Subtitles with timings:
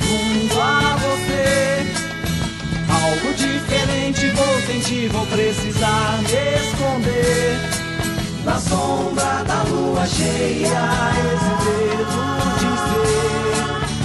[0.00, 1.86] junto a você,
[2.88, 7.58] algo diferente vou sentir, vou precisar esconder.
[8.44, 10.90] Na sombra da lua cheia,
[11.34, 12.18] esse dedo
[12.58, 12.70] de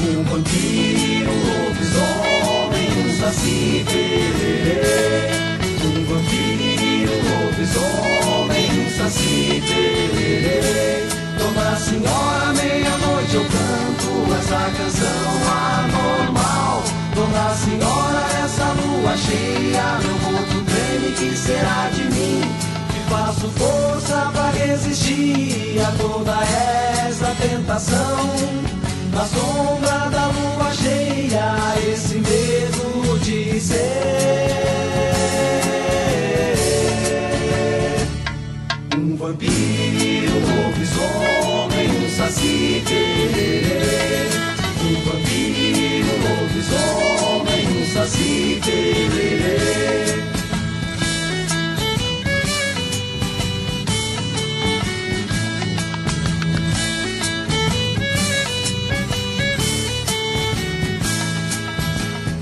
[0.04, 4.82] ser um vampiro, um lobisomem, um saci pererê.
[5.86, 11.08] Um vampiro, um lobisomem, um saci pererê.
[11.38, 12.34] Dona Senhora,
[12.84, 13.03] canto
[14.44, 15.32] essa canção
[15.80, 16.84] anormal.
[17.16, 22.42] Dona Senhora, essa lua cheia, meu corpo treme, que será de mim?
[22.92, 26.38] Que faço força pra resistir a toda
[27.08, 28.30] essa tentação.
[29.14, 31.56] Na sombra da lua cheia,
[31.92, 33.84] esse medo de ser
[38.98, 42.84] um vampiro, um lobisomem, um saci
[46.74, 47.84] lobisomem, um.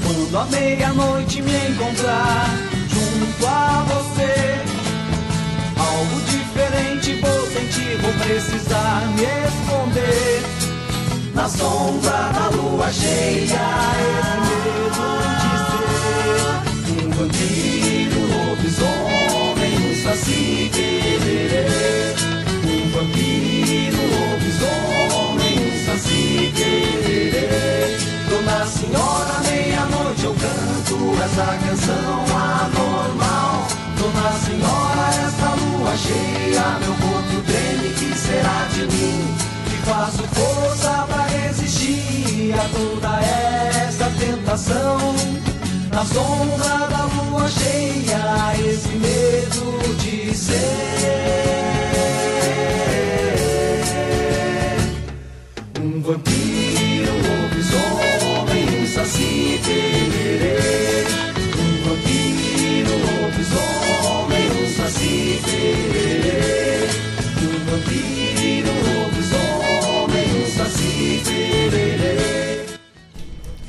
[0.04, 2.50] Quando a meia-noite me encontrar
[2.88, 4.34] junto a você,
[5.78, 10.61] algo diferente vou sentir, vou precisar me esconder.
[11.34, 13.62] Na sombra da lua cheia,
[14.12, 14.92] esse medo
[15.42, 21.66] de ser um vampiro, um lobisomem, um saci pererê.
[22.66, 27.98] Um vampiro, um lobisomem, um saci pererê.
[28.30, 33.68] Dona Senhora, meia-noite eu canto essa canção anormal.
[33.98, 39.41] Dona Senhora, essa lua cheia, meu corpo treme, que será de mim?
[39.86, 45.00] Faço força pra resistir a toda essa tentação.
[45.92, 50.62] Na sombra da lua cheia, esse medo de ser
[55.80, 58.01] um vampiro, lobisomem,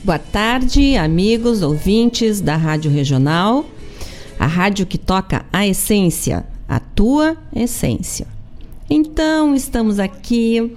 [0.04, 3.64] Boa tarde, amigos, ouvintes da Rádio Regional,
[4.38, 8.26] a rádio que toca a essência, a tua essência.
[8.90, 10.72] Então, estamos aqui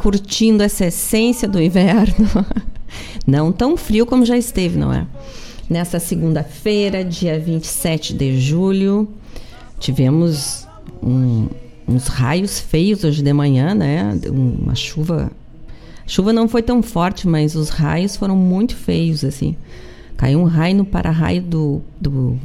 [0.00, 2.28] curtindo essa essência do inverno.
[3.26, 5.06] Não tão frio como já esteve, não é?
[5.68, 9.08] Nessa segunda-feira, dia 27 de julho,
[9.80, 10.66] tivemos
[11.02, 11.48] um-
[11.88, 14.16] uns raios feios hoje de manhã, né?
[14.28, 15.30] Uma chuva
[16.06, 19.56] chuva não foi tão forte, mas os raios foram muito feios, assim.
[20.16, 22.38] Caiu um raio no para-raio do, do,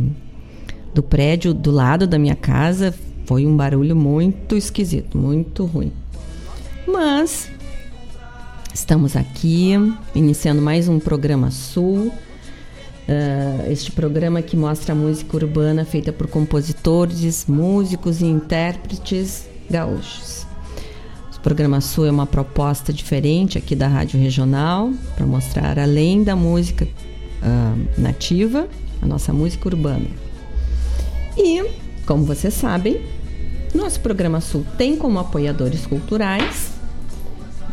[0.93, 2.93] do prédio do lado da minha casa.
[3.25, 5.91] Foi um barulho muito esquisito, muito ruim.
[6.85, 7.49] Mas
[8.73, 9.71] estamos aqui,
[10.13, 12.11] iniciando mais um programa Sul.
[13.07, 20.50] Ah, este programa que mostra música urbana feita por compositores, músicos e intérpretes gaúchos.
[21.43, 26.87] Programa Sul é uma proposta diferente aqui da Rádio Regional para mostrar além da música
[27.41, 28.67] ah, nativa,
[29.01, 30.05] a nossa música urbana.
[31.35, 31.65] E,
[32.05, 33.01] como vocês sabem,
[33.73, 36.71] nosso programa Sul tem como apoiadores culturais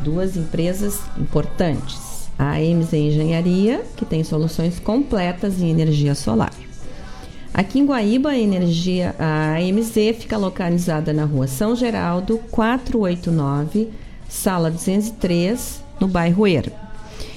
[0.03, 2.29] duas empresas importantes.
[2.39, 6.53] A AMZ Engenharia, que tem soluções completas em energia solar.
[7.59, 13.89] Aqui em Guaíba, a energia, AMZ fica localizada na rua São Geraldo, 489,
[14.29, 16.77] sala 203, no bairro Ermo.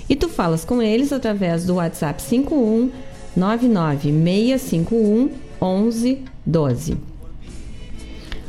[0.08, 2.92] E tu falas com eles através do WhatsApp 51
[3.36, 6.98] 99651 1112.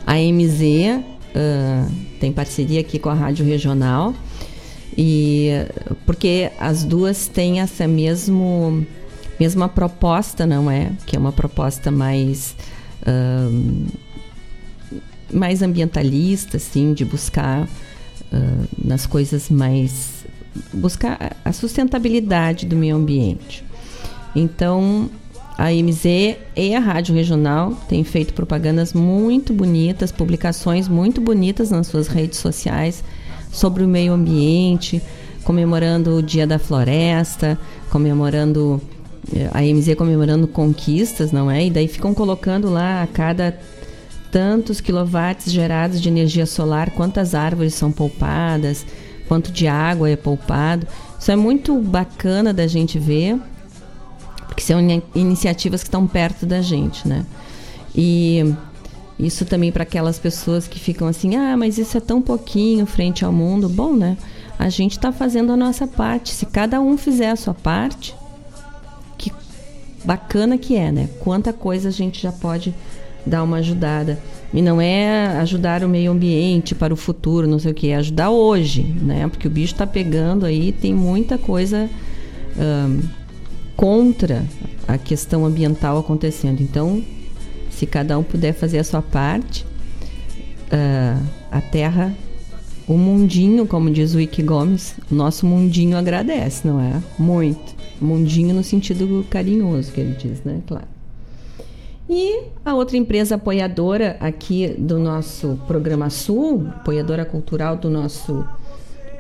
[0.06, 1.02] A MZ
[1.34, 1.88] ah,
[2.20, 4.12] tem parceria aqui com a Rádio Regional
[4.94, 5.48] e
[6.04, 8.86] porque as duas têm essa mesmo
[9.42, 10.92] mesma proposta, não é?
[11.04, 12.54] Que é uma proposta mais
[13.04, 13.86] ahn,
[15.32, 17.68] mais ambientalista, assim, de buscar
[18.32, 20.22] ah, nas coisas mais
[20.72, 23.64] buscar a sustentabilidade do meio ambiente.
[24.36, 25.10] Então,
[25.58, 31.86] a MZ e a Rádio Regional têm feito propagandas muito bonitas, publicações muito bonitas nas
[31.86, 33.02] suas redes sociais
[33.50, 35.02] sobre o meio ambiente,
[35.42, 37.58] comemorando o Dia da Floresta,
[37.90, 38.80] comemorando
[39.52, 41.66] a MZ comemorando conquistas, não é?
[41.66, 43.56] E daí ficam colocando lá a cada
[44.30, 48.84] tantos quilowatts gerados de energia solar, quantas árvores são poupadas,
[49.28, 50.86] quanto de água é poupado.
[51.18, 53.38] Isso é muito bacana da gente ver,
[54.48, 57.24] porque são in iniciativas que estão perto da gente, né?
[57.94, 58.54] E
[59.18, 63.24] isso também para aquelas pessoas que ficam assim, ah, mas isso é tão pouquinho frente
[63.24, 63.68] ao mundo.
[63.68, 64.16] Bom, né?
[64.58, 66.32] A gente está fazendo a nossa parte.
[66.32, 68.14] Se cada um fizer a sua parte,
[70.04, 71.08] bacana que é, né?
[71.20, 72.74] Quanta coisa a gente já pode
[73.24, 74.18] dar uma ajudada.
[74.52, 77.96] E não é ajudar o meio ambiente para o futuro, não sei o que, é
[77.96, 79.26] ajudar hoje, né?
[79.28, 81.88] Porque o bicho está pegando aí, tem muita coisa
[83.76, 84.44] contra
[84.86, 86.60] a questão ambiental acontecendo.
[86.60, 87.02] Então,
[87.70, 89.64] se cada um puder fazer a sua parte,
[90.72, 92.14] uh, a Terra,
[92.86, 97.00] o mundinho, como diz o Ike Gomes, o nosso mundinho agradece, não é?
[97.18, 97.74] Muito.
[98.02, 100.60] Mundinho no sentido carinhoso que ele diz, né?
[100.66, 100.86] Claro.
[102.08, 108.44] E a outra empresa apoiadora aqui do nosso Programa Sul, apoiadora cultural do nosso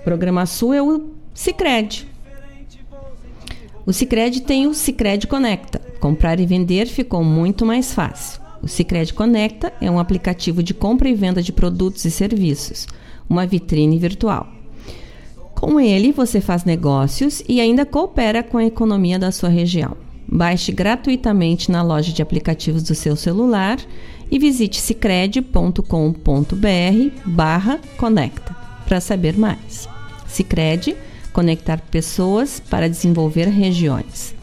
[0.04, 2.08] Programa Sul é o Cicred.
[3.86, 5.80] O Cicred tem o Cicred Conecta.
[6.00, 8.40] Comprar e vender ficou muito mais fácil.
[8.62, 12.86] O Cicred Conecta é um aplicativo de compra e venda de produtos e serviços,
[13.28, 14.48] uma vitrine virtual.
[15.62, 19.96] Com ele, você faz negócios e ainda coopera com a economia da sua região.
[20.26, 23.78] Baixe gratuitamente na loja de aplicativos do seu celular
[24.28, 25.86] e visite cicred.com.br
[27.24, 29.88] barra conecta para saber mais.
[30.26, 30.96] Cicred,
[31.32, 34.34] conectar pessoas para desenvolver regiões.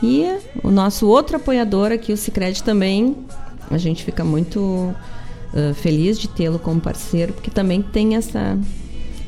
[0.00, 0.26] E
[0.62, 3.16] o nosso outro apoiador aqui, o Cicred também,
[3.68, 8.56] a gente fica muito uh, feliz de tê-lo como parceiro, porque também tem essa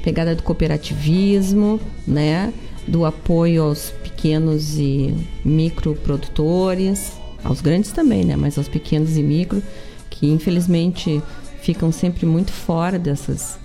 [0.02, 2.52] pegada do cooperativismo, né?
[2.86, 5.14] Do apoio aos pequenos e
[5.44, 7.12] microprodutores,
[7.44, 8.36] aos grandes também, né?
[8.36, 9.62] Mas aos pequenos e micro,
[10.08, 11.22] que infelizmente
[11.60, 13.58] ficam sempre muito fora dessas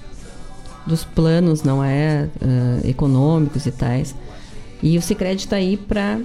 [0.86, 4.14] dos planos, não é, uh, econômicos e tais.
[4.82, 6.20] E o Sicredi está aí para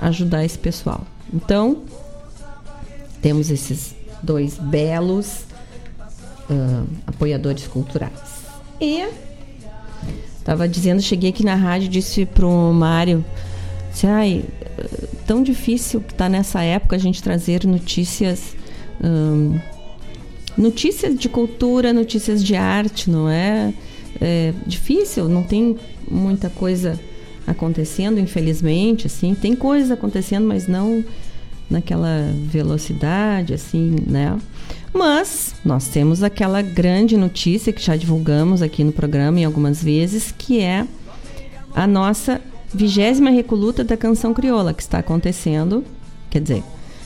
[0.00, 1.04] ajudar esse pessoal.
[1.32, 1.82] Então
[3.20, 5.44] temos esses dois belos
[6.48, 8.44] uh, apoiadores culturais.
[8.80, 9.06] E
[10.50, 13.24] estava dizendo, cheguei aqui na rádio, disse pro Mário
[13.92, 14.44] Disse, ai,
[15.26, 18.56] tão difícil que está nessa época a gente trazer notícias.
[19.02, 19.58] Hum,
[20.56, 23.72] notícias de cultura, notícias de arte, não é?
[24.20, 25.76] É difícil, não tem
[26.08, 26.98] muita coisa
[27.46, 29.34] acontecendo, infelizmente, assim.
[29.34, 31.04] Tem coisas acontecendo, mas não
[31.70, 34.36] naquela velocidade, assim, né?
[34.92, 40.34] Mas nós temos aquela grande notícia que já divulgamos aqui no programa em algumas vezes,
[40.36, 40.84] que é
[41.74, 42.40] a nossa
[42.74, 45.84] vigésima recoluta da canção crioula que está acontecendo,
[46.28, 46.62] quer dizer,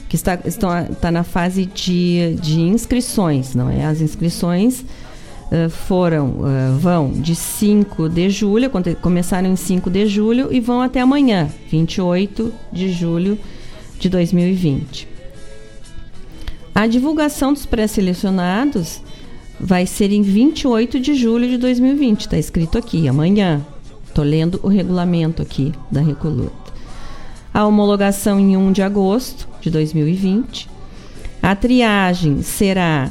[0.09, 3.85] que está, está, está na fase de, de inscrições, não é?
[3.85, 8.71] As inscrições uh, foram, uh, vão de 5 de julho,
[9.01, 13.39] começaram em 5 de julho e vão até amanhã, 28 de julho
[13.99, 15.09] de 2020.
[16.75, 19.01] A divulgação dos pré-selecionados
[19.59, 23.65] vai ser em 28 de julho de 2020, está escrito aqui, amanhã,
[24.15, 26.73] Estou lendo o regulamento aqui da Recoluta.
[27.53, 30.71] A homologação em 1 de agosto de 2020.
[31.43, 33.11] A triagem será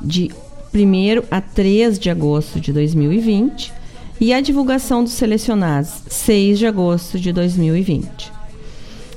[0.00, 0.32] de
[0.74, 3.72] 1 a 3 de agosto de 2020
[4.20, 8.32] e a divulgação dos selecionados 6 de agosto de 2020.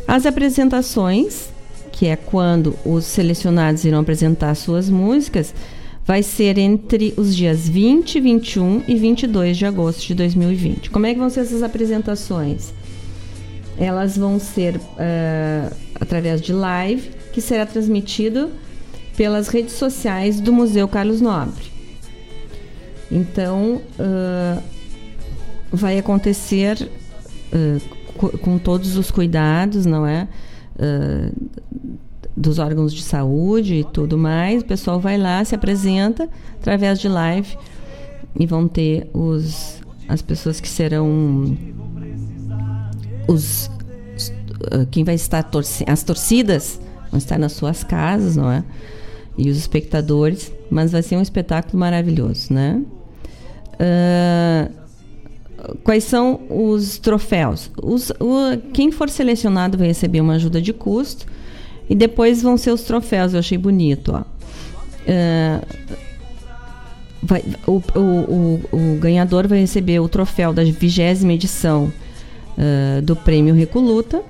[0.07, 1.49] As apresentações,
[1.91, 5.53] que é quando os selecionados irão apresentar suas músicas,
[6.05, 10.91] vai ser entre os dias 20, 21 e 22 de agosto de 2020.
[10.91, 12.71] Como é que vão ser essas apresentações?
[13.77, 18.51] Elas vão ser uh, através de live, que será transmitido
[19.17, 21.65] pelas redes sociais do Museu Carlos Nobre.
[23.11, 24.61] Então, uh,
[25.71, 26.89] vai acontecer
[27.51, 30.27] uh, com todos os cuidados, não é?
[32.35, 34.61] dos órgãos de saúde e tudo mais.
[34.61, 36.27] O pessoal vai lá, se apresenta
[36.59, 37.57] através de live
[38.37, 41.57] e vão ter os, as pessoas que serão
[43.27, 43.69] os
[44.71, 45.47] ah, quem vai estar
[45.87, 46.79] as torcidas
[47.11, 48.63] vão estar nas suas casas, não é?
[49.37, 52.81] E os espectadores, mas vai ser um espetáculo maravilhoso, né?
[53.73, 54.84] Uh,
[55.83, 57.69] quais são os troféus?
[57.81, 61.25] Os, o, quem for selecionado vai receber uma ajuda de custo
[61.89, 63.33] e depois vão ser os troféus.
[63.33, 64.13] Eu achei bonito.
[64.13, 64.21] Ó.
[64.21, 65.95] Uh,
[67.21, 71.91] vai, o, o, o, ganhador vai receber o troféu da vigésima edição
[72.57, 74.21] uh, do Prêmio Recoluta.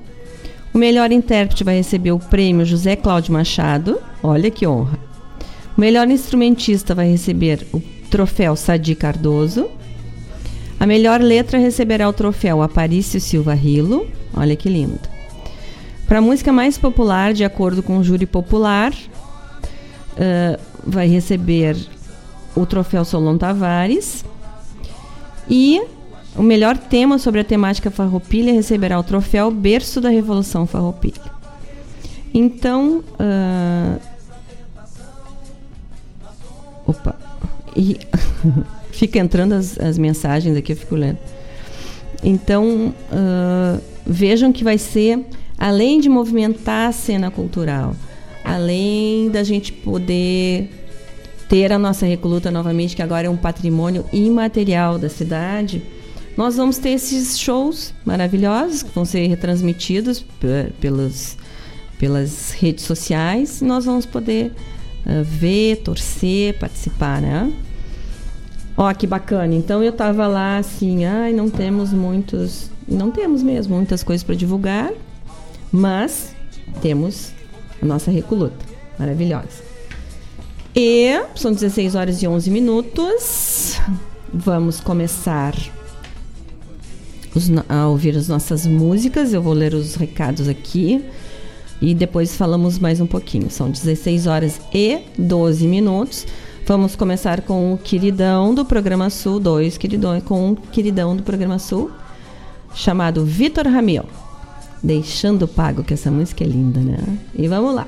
[0.73, 4.01] O melhor intérprete vai receber o prêmio José Cláudio Machado.
[4.21, 4.99] Olha que honra.
[5.77, 9.69] O melhor instrumentista vai receber o troféu Sadi Cardoso.
[10.79, 14.07] A melhor letra receberá o troféu Aparício Silva Rilo.
[14.33, 14.99] Olha que lindo.
[16.07, 21.75] Para a música mais popular, de acordo com o júri popular, uh, vai receber
[22.55, 24.23] o troféu Solon Tavares.
[25.49, 25.81] E
[26.35, 31.33] o melhor tema sobre a temática farroupilha receberá o troféu Berço da Revolução Farroupilha.
[32.33, 33.99] Então, uh...
[36.85, 37.15] opa,
[37.75, 37.97] e
[38.95, 41.17] fica entrando as, as, mensagens aqui, eu fico lendo.
[42.23, 45.19] Então, uh, vejam que vai ser,
[45.57, 47.95] além de movimentar a cena cultural,
[48.43, 50.69] além da gente poder
[51.49, 55.83] ter a nossa recoluta novamente, que agora é um patrimônio imaterial da cidade,
[56.37, 60.25] nós vamos ter esses shows maravilhosos que vão ser retransmitidos
[60.79, 61.37] pelas,
[61.99, 64.51] pelas redes sociais e nós vamos poder
[65.05, 67.53] uh, ver, torcer, participar, né?
[68.77, 69.53] Ó, que bacana.
[69.55, 74.35] Então eu tava lá assim, ai, não temos muitos, não temos mesmo muitas coisas para
[74.35, 74.91] divulgar,
[75.71, 76.35] mas
[76.81, 77.31] temos
[77.81, 78.65] a nossa recoluta,
[78.99, 79.63] maravilhosa.
[80.75, 83.79] E são 16 horas e 11 minutos.
[84.33, 85.55] Vamos começar
[87.33, 89.33] os, a ouvir as nossas músicas.
[89.33, 91.01] Eu vou ler os recados aqui
[91.81, 93.49] e depois falamos mais um pouquinho.
[93.49, 96.27] São 16 horas e 12 minutos.
[96.67, 101.59] Vamos começar com o queridão do programa Sul, dois queridões, com um queridão do programa
[101.59, 101.91] Sul,
[102.73, 104.03] chamado Vitor Ramil.
[104.81, 106.97] Deixando pago, que essa música é linda, né?
[107.35, 107.85] E vamos lá.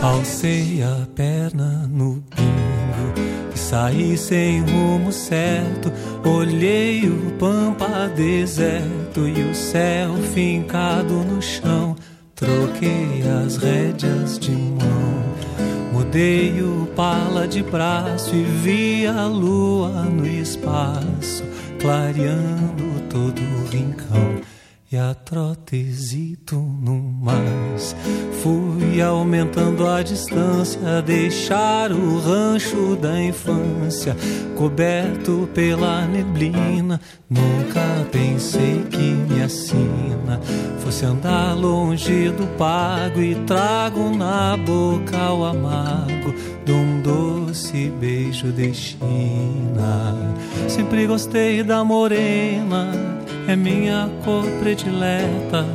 [0.00, 5.92] Alcei a perna no bingo e saí sem rumo certo.
[6.24, 11.94] Olhei o pampa deserto e o céu fincado no chão.
[12.34, 15.59] Troquei as rédeas de mão.
[15.92, 21.44] Mudei o pala de braço e vi a lua no espaço,
[21.80, 24.49] clareando todo o rincão
[24.92, 27.94] e a trotezito no mais.
[28.42, 34.16] Fui aumentando a distância, deixar o rancho da infância
[34.56, 37.00] coberto pela neblina.
[37.28, 40.40] Nunca pensei que minha sina
[40.80, 48.50] fosse andar longe do pago e trago na boca o amargo de um doce beijo
[48.50, 50.34] de China.
[50.68, 53.19] Sempre gostei da morena,
[53.50, 55.66] é minha cor predileta,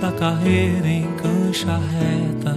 [0.00, 2.56] da carreira em cancha reta,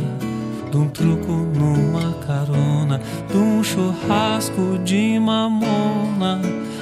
[0.72, 3.00] de um truco numa carona,
[3.30, 6.42] de um churrasco de mamona,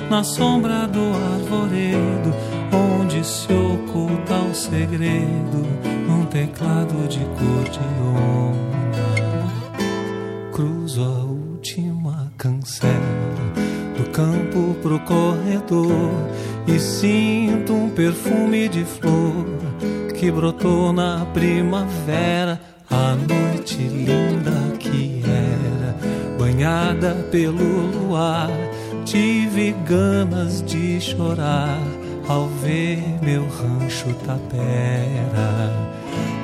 [0.10, 1.02] na sombra do
[1.34, 2.34] arvoredo,
[2.72, 5.68] onde se oculta o segredo,
[6.08, 8.86] num teclado de cor de onda
[10.54, 12.94] cruzo a última cancela
[13.98, 16.12] do campo pro corredor
[16.68, 19.46] e sinto um perfume de flor
[20.18, 25.96] que brotou na primavera, a noite linda que era,
[26.38, 28.50] banhada pelo luar.
[29.04, 31.80] Tive ganas de chorar
[32.28, 35.72] ao ver meu rancho tapera.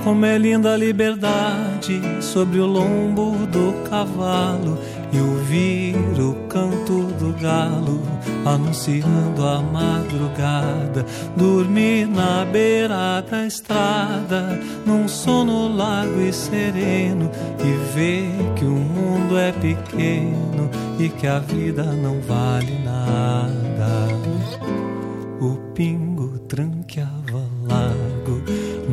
[0.03, 4.77] Como é linda a liberdade sobre o lombo do cavalo
[5.11, 7.00] e ouvir o canto
[7.31, 8.01] do galo
[8.45, 11.05] anunciando a madrugada.
[11.35, 19.37] Dormir na beira da estrada, num sono largo e sereno e ver que o mundo
[19.37, 20.69] é pequeno
[20.99, 24.07] e que a vida não vale nada.
[25.39, 26.10] O pingo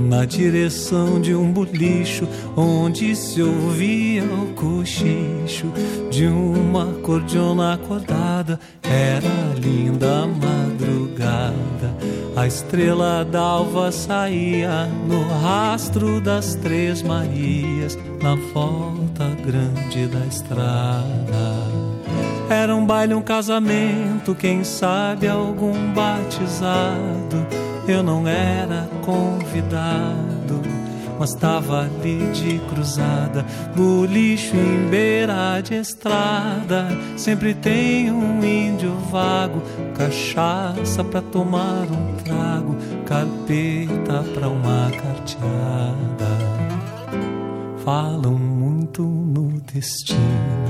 [0.08, 5.66] na direção de um bolicho onde se ouvia o cochicho
[6.10, 8.58] de uma cordiona acordada.
[8.82, 11.94] Era linda a madrugada,
[12.34, 21.68] a estrela d'alva saía no rastro das Três Marias na volta grande da estrada.
[22.48, 30.60] Era um baile, um casamento, quem sabe algum batizado eu não era convidado.
[31.18, 36.86] mas tava ali de cruzada, no lixo em beira de estrada.
[37.16, 39.60] Sempre tem um índio vago,
[39.96, 46.38] cachaça pra tomar um trago, carpeta pra uma carteada.
[47.84, 50.68] Falam muito no destino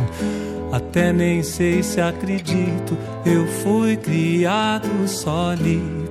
[0.73, 2.97] até nem sei se acredito.
[3.25, 5.07] Eu fui criado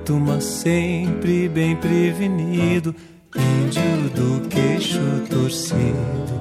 [0.08, 2.94] solito, mas sempre bem prevenido.
[3.36, 4.98] Índio do queixo
[5.28, 6.40] torcido,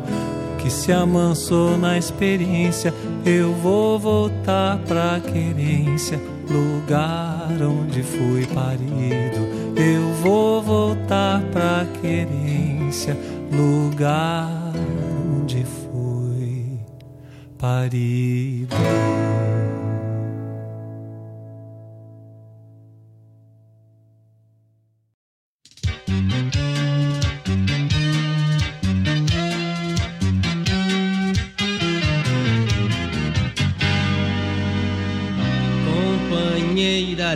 [0.57, 2.93] que se amansou na experiência.
[3.25, 6.19] Eu vou voltar pra querência,
[6.49, 9.45] lugar onde fui parido.
[9.75, 13.17] Eu vou voltar pra querência,
[13.51, 14.73] lugar
[15.35, 16.79] onde fui
[17.57, 18.75] parido.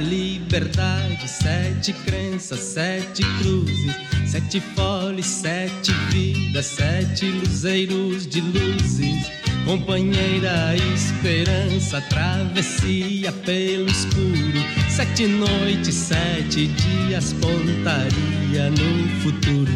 [0.01, 3.95] Liberdade, sete crenças, sete cruzes,
[4.27, 14.59] sete folhas, sete vidas, sete luzeiros de luzes Companheira, esperança, travessia pelo escuro.
[14.89, 19.71] Sete noites, sete dias, pontaria no futuro.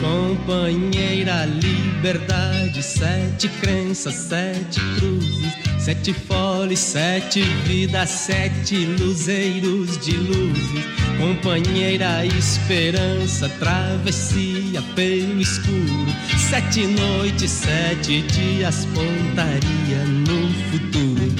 [0.00, 6.12] Companheira, liberdade, sete crenças, sete cruzes, sete
[6.70, 10.84] folhas, sete vidas, sete luzeiros de luzes.
[11.18, 16.06] Companheira, esperança, travessia pelo escuro,
[16.38, 21.34] sete noites, sete dias, pontaria no futuro.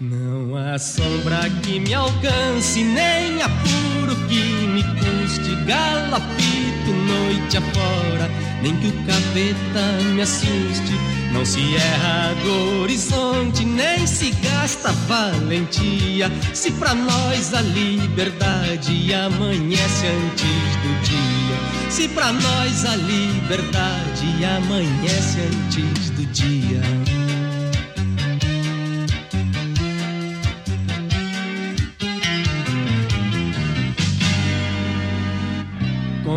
[0.00, 8.30] Não há sombra que me alcance, nem apuro que me custe galopito noite afora,
[8.62, 11.17] nem que o capeta me assuste.
[11.32, 16.30] Não se erra do horizonte, nem se gasta valentia.
[16.54, 21.90] Se pra nós a liberdade amanhece antes do dia.
[21.90, 26.80] Se pra nós a liberdade amanhece antes do dia.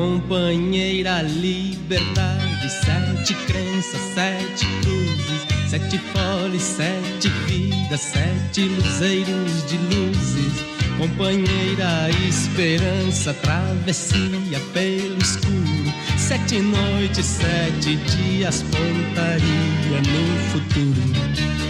[0.02, 10.54] Companheira liberdade, sete crenças, sete cruzes, sete folhas, sete vidas, sete luzeiros de luzes,
[10.98, 21.61] companheira esperança, travessia pelo escuro, sete noites, sete dias, pontaria no futuro.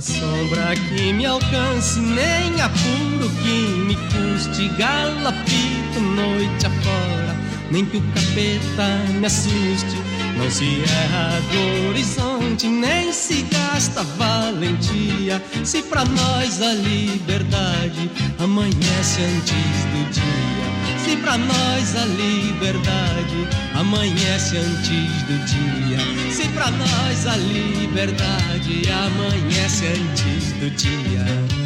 [0.00, 7.36] Sombra que me alcance, nem apuro que me custe galopito noite afora,
[7.70, 8.86] nem que o capeta
[9.18, 10.09] me assuste.
[10.40, 15.40] Não se erra do horizonte, nem se gasta valentia.
[15.62, 20.98] Se pra nós a liberdade amanhece antes do dia.
[21.04, 26.32] Se pra nós a liberdade amanhece antes do dia.
[26.32, 31.59] Se pra nós a liberdade amanhece antes do dia.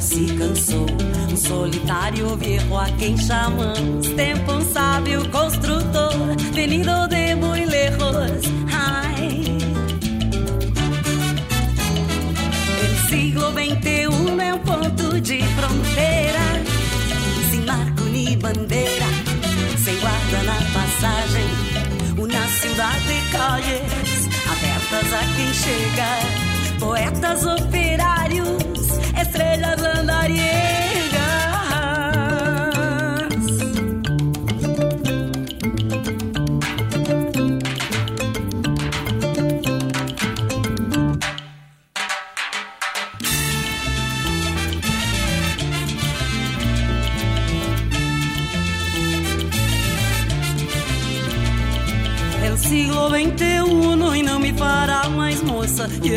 [0.00, 0.86] Se cansou
[1.32, 6.12] Um solitário viejo a quem chamamos Tempo um sábio construtor
[6.52, 9.44] Venido de muy lejos Ai.
[12.82, 16.62] El siglo XXI é um ponto de fronteira
[17.50, 19.06] Sem marco nem bandeira
[19.84, 21.46] Sem guarda na passagem
[22.18, 24.16] Uma cidade de calles
[24.56, 26.76] abertas a quem chega.
[26.78, 28.48] Poetas operários,
[30.08, 30.75] estrelas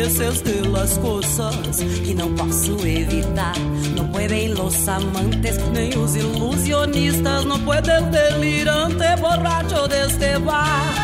[0.00, 0.98] Y ese es de las
[2.04, 3.54] que não posso evitar.
[3.94, 10.94] Não pueden los amantes nem os ilusionistas, não puede el delirante borracho de este bar.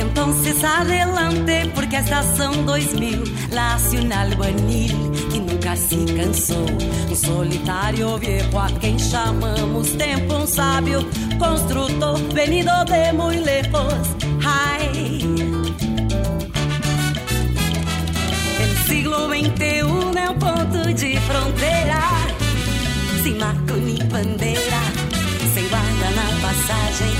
[0.00, 3.22] Entonces adelante, porque a estação 2000
[3.52, 6.66] nasce um albanil que nunca se cansou.
[7.10, 11.06] Um solitário viejo a quem chamamos tempo, um sábio
[11.38, 14.29] construtor venido de muito lejos.
[19.40, 22.02] 41 é o ponto de fronteira.
[23.22, 24.82] Se marco em bandeira,
[25.54, 27.14] sem guarda na passagem.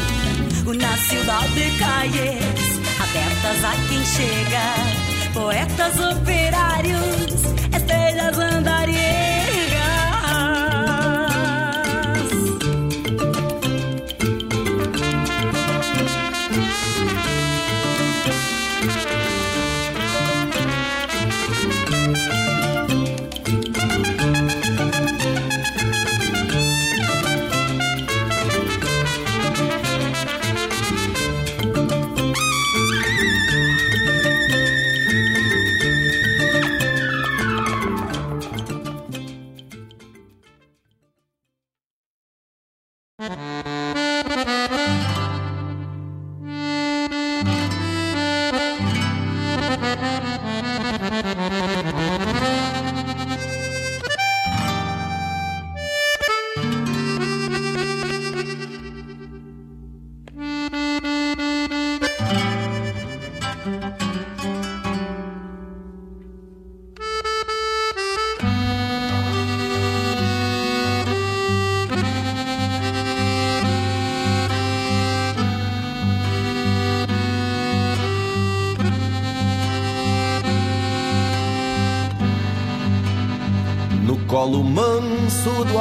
[0.66, 5.33] Una ciudad de calles, abertas a quem chega.
[5.33, 7.40] Poetas operários,
[7.72, 7.80] é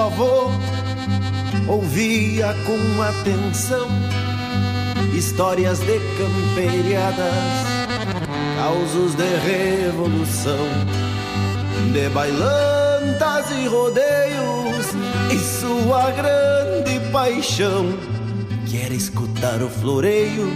[0.09, 0.49] avô,
[1.67, 3.87] ouvia com atenção
[5.15, 7.33] histórias de camperiadas,
[8.57, 10.65] causos de revolução,
[11.93, 14.87] de bailantas e rodeios,
[15.31, 17.93] e sua grande paixão,
[18.65, 20.49] que era escutar o floreio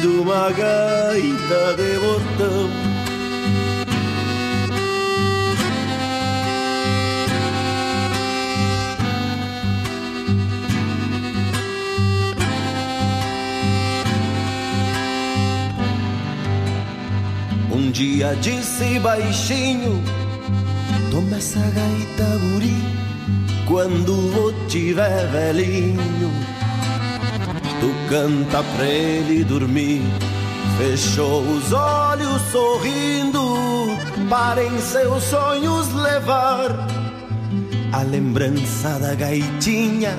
[0.00, 2.81] de uma gaita de botão.
[17.92, 20.02] Dia disse baixinho
[21.10, 22.74] Toma essa gaita guri
[23.68, 26.30] Quando tiver velhinho.
[27.80, 30.02] Tu canta pra ele dormir
[30.78, 33.40] Fechou os olhos sorrindo
[34.30, 36.70] Para em seus sonhos levar
[37.92, 40.16] A lembrança da gaitinha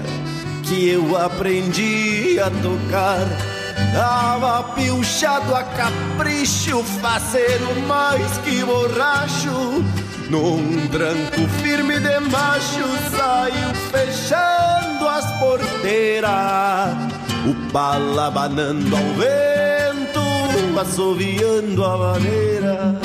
[0.64, 3.53] Que eu aprendi a tocar
[3.94, 9.84] Tava pilchado a capricho, faceiro mais que borracho.
[10.32, 16.98] Num tranco firme de macho, saiu fechando as porteiras.
[17.46, 23.03] O pala banando ao vento, assoviando a maneira.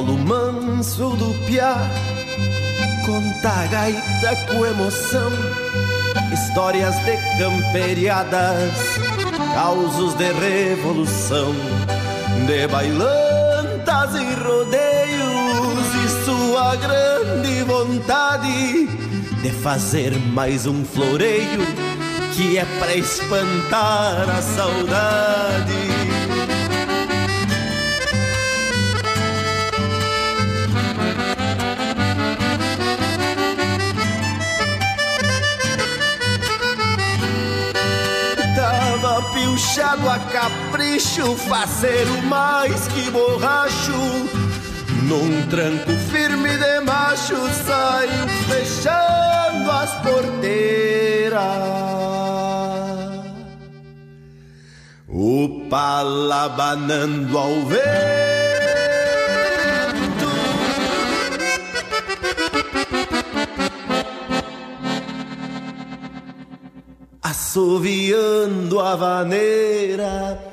[0.00, 1.76] Colo manso do piá.
[3.04, 5.30] Conta a gaita com emoção
[6.32, 8.74] Histórias de camperiadas
[9.54, 11.54] Causos de revolução
[12.46, 18.86] De bailantas e rodeios E sua grande vontade
[19.42, 21.66] De fazer mais um floreio
[22.36, 25.99] Que é pra espantar a saudade
[39.90, 43.92] pilchado a capricho, faceiro mais que borracho.
[45.02, 51.40] Num tranco firme de macho saiu fechando as porteiras.
[55.08, 58.19] O palabanando ao ver
[67.50, 70.49] assoviando a vaneira.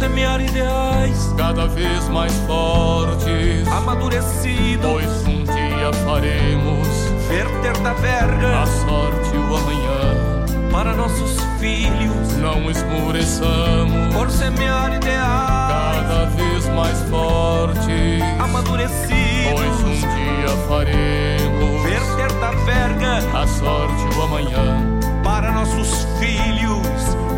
[0.00, 6.88] semear ideais cada vez mais fortes, amadurecidos, pois um dia faremos
[7.28, 8.62] verter da verga.
[8.62, 10.70] a sorte o amanhã.
[10.72, 12.34] Para nossos filhos.
[12.38, 16.06] Não esmoreçamos por semear ideais.
[16.08, 23.18] cada vez mais fortes, amadurecidos, pois um dia faremos verter da verga.
[23.38, 24.98] a sorte o amanhã.
[25.22, 27.29] Para nossos filhos.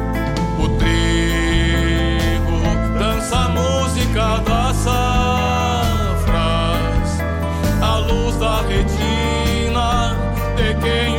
[4.13, 6.33] cada safras,
[7.81, 10.17] a luz da retina
[10.57, 11.19] de quem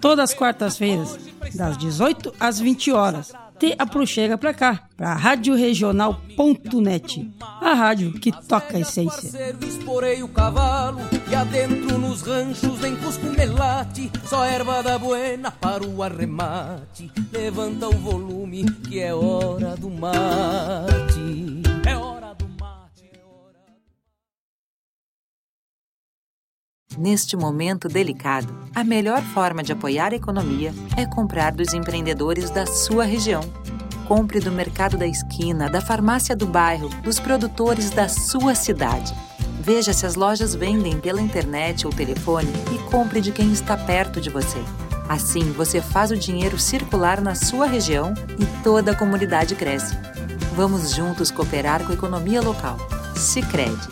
[0.00, 1.18] Todas as quartas-feiras,
[1.54, 3.32] das 18 às 20 horas.
[3.58, 9.56] Te aproxega pra cá, pra radioregional.net, a rádio que toca a essência.
[9.66, 12.78] Esporei o cavalo e adentro nos ranchos
[14.24, 17.10] só erva da buena para o arremate.
[17.32, 21.57] Levanta o volume que é hora do mate.
[26.98, 32.66] Neste momento delicado, a melhor forma de apoiar a economia é comprar dos empreendedores da
[32.66, 33.40] sua região.
[34.08, 39.14] Compre do mercado da esquina, da farmácia do bairro, dos produtores da sua cidade.
[39.60, 44.20] Veja se as lojas vendem pela internet ou telefone e compre de quem está perto
[44.20, 44.58] de você.
[45.08, 49.96] Assim, você faz o dinheiro circular na sua região e toda a comunidade cresce.
[50.56, 52.76] Vamos juntos cooperar com a economia local.
[53.14, 53.88] Sicredi,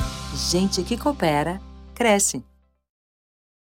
[0.50, 1.60] gente que coopera
[1.94, 2.44] cresce.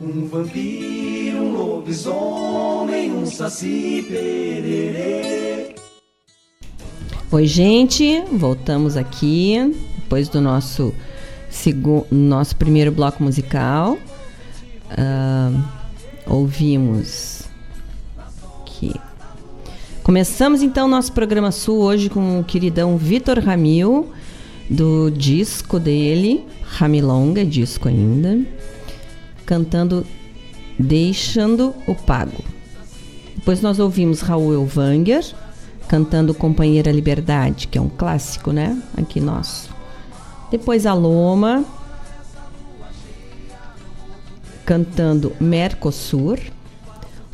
[0.00, 5.76] Um vampiro, um lobisomem, um saci pererê.
[7.30, 10.92] Oi, gente, voltamos aqui depois do nosso
[11.48, 13.96] segundo, nosso primeiro bloco musical.
[14.90, 15.62] Uh,
[16.26, 17.44] ouvimos
[18.66, 18.92] que
[20.02, 24.12] começamos então nosso programa Sul hoje com o queridão Vitor Ramil
[24.68, 28.40] do disco dele, Ramilonga, disco ainda,
[29.44, 30.06] cantando
[30.78, 32.42] Deixando o Pago.
[33.36, 35.24] Depois nós ouvimos Raul Elvanger
[35.86, 38.80] cantando Companheira Liberdade, que é um clássico, né?
[38.96, 39.70] Aqui nosso.
[40.50, 41.64] Depois a Loma
[44.64, 46.38] cantando Mercosur.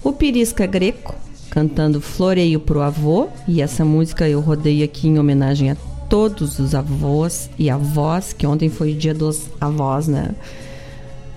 [0.02, 1.14] O Pirisca Greco
[1.50, 3.28] cantando Floreio pro Avô.
[3.46, 5.76] E essa música eu rodei aqui em homenagem a
[6.08, 10.34] todos os avós e avós, que ontem foi o dia dos avós, né?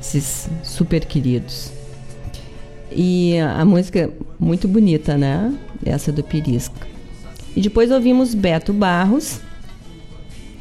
[0.04, 1.72] Esses super queridos.
[2.92, 5.58] E a música muito bonita, né?
[5.86, 6.86] Essa do Pirisca.
[7.56, 9.40] E depois ouvimos Beto Barros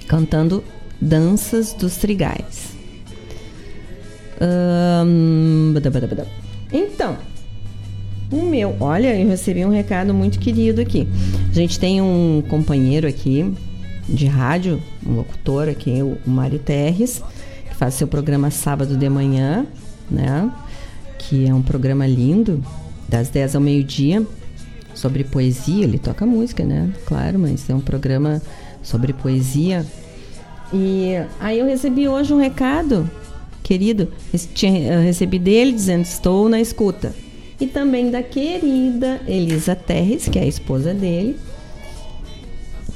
[0.07, 0.63] cantando
[1.01, 2.69] Danças dos Trigais.
[6.73, 7.19] Então,
[8.31, 11.09] o meu, olha, eu recebi um recado muito querido aqui.
[11.51, 13.53] A gente tem um companheiro aqui
[14.09, 17.21] de rádio, um locutor aqui, o Mário Terres,
[17.83, 19.67] faz seu programa sábado de manhã,
[20.09, 20.49] né?
[21.19, 22.65] Que é um programa lindo,
[23.09, 24.25] das 10 ao meio-dia,
[24.95, 25.83] sobre poesia.
[25.83, 26.93] Ele toca música, né?
[27.07, 28.41] Claro, mas é um programa
[28.85, 29.85] sobre poesia.
[30.73, 33.11] E aí eu recebi hoje um recado,
[33.65, 37.13] querido, eu recebi dele dizendo estou na escuta.
[37.59, 41.37] E também da querida Elisa Terres, que é a esposa dele,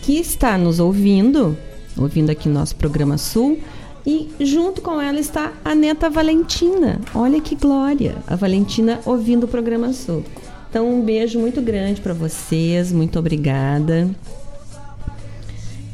[0.03, 1.59] que está nos ouvindo,
[1.99, 3.59] ouvindo aqui nosso programa Sul,
[4.07, 7.01] e junto com ela está a neta Valentina.
[7.13, 8.15] Olha que glória!
[8.27, 10.23] A Valentina ouvindo o programa Sul.
[10.71, 14.09] Então, um beijo muito grande para vocês, muito obrigada.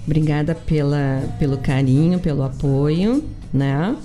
[0.05, 3.97] Obrigada pela, pelo carinho, pelo apoio, né?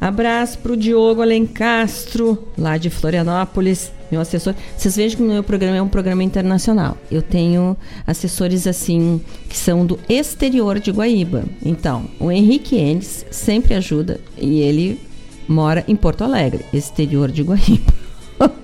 [0.00, 4.54] Abraço para o Diogo Alencastro, lá de Florianópolis, meu assessor.
[4.76, 6.96] Vocês vejam que o meu programa é um programa internacional.
[7.10, 7.76] Eu tenho
[8.06, 11.44] assessores assim que são do exterior de Guaíba.
[11.62, 14.98] Então, o Henrique Enes sempre ajuda e ele
[15.46, 17.92] mora em Porto Alegre, exterior de Guaíba.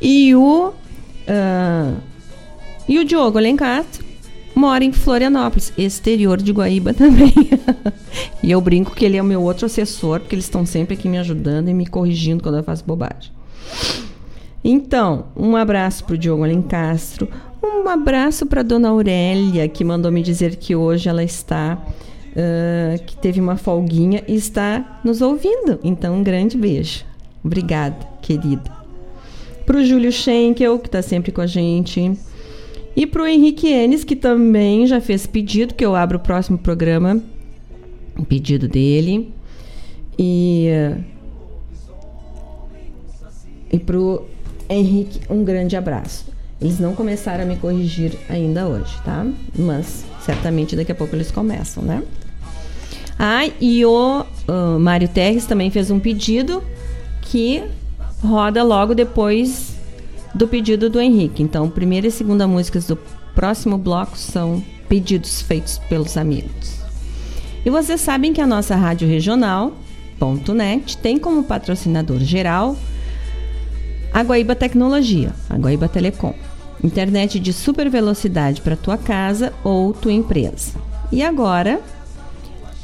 [0.00, 1.96] e o uh,
[2.88, 4.03] e o Diogo Alencastro
[4.54, 7.32] mora em Florianópolis, exterior de Guaíba também.
[8.42, 11.08] e eu brinco que ele é o meu outro assessor, porque eles estão sempre aqui
[11.08, 13.32] me ajudando e me corrigindo quando eu faço bobagem.
[14.62, 17.28] Então, um abraço para o Diogo Alencastro,
[17.62, 21.78] um abraço para Dona Aurélia, que mandou me dizer que hoje ela está,
[22.30, 25.78] uh, que teve uma folguinha e está nos ouvindo.
[25.82, 27.04] Então, um grande beijo.
[27.44, 28.70] Obrigada, querida.
[29.66, 32.12] Para o Júlio Schenkel, que está sempre com a gente.
[32.96, 36.56] E para o Henrique Enes, que também já fez pedido, que eu abro o próximo
[36.56, 37.20] programa,
[38.28, 39.32] pedido dele.
[40.18, 40.68] E,
[43.72, 44.24] e para o
[44.68, 46.26] Henrique, um grande abraço.
[46.60, 49.26] Eles não começaram a me corrigir ainda hoje, tá?
[49.58, 52.02] Mas certamente daqui a pouco eles começam, né?
[53.18, 56.62] Ah, e o uh, Mário Terres também fez um pedido
[57.22, 57.62] que
[58.22, 59.73] roda logo depois
[60.34, 61.42] do pedido do Henrique.
[61.42, 62.98] Então, primeira e segunda músicas do
[63.34, 66.82] próximo bloco são pedidos feitos pelos amigos.
[67.64, 72.76] E vocês sabem que a nossa rádio regional.net tem como patrocinador geral
[74.12, 76.34] a Guaíba Tecnologia, a Guaíba Telecom.
[76.82, 80.74] Internet de super velocidade para tua casa ou tua empresa.
[81.10, 81.80] E agora,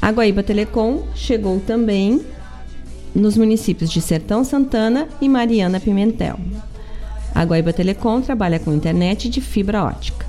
[0.01, 2.21] a Guaíba Telecom chegou também
[3.13, 6.39] nos municípios de Sertão Santana e Mariana Pimentel.
[7.33, 10.25] A Guaíba Telecom trabalha com internet de fibra ótica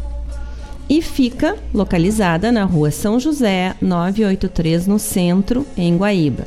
[0.89, 6.47] e fica localizada na rua São José 983, no centro, em Guaíba.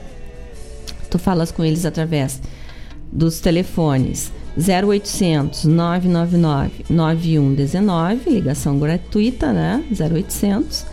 [1.10, 2.42] Tu falas com eles através
[3.12, 9.84] dos telefones 0800 999 9119, ligação gratuita, né?
[9.92, 10.86] 0800.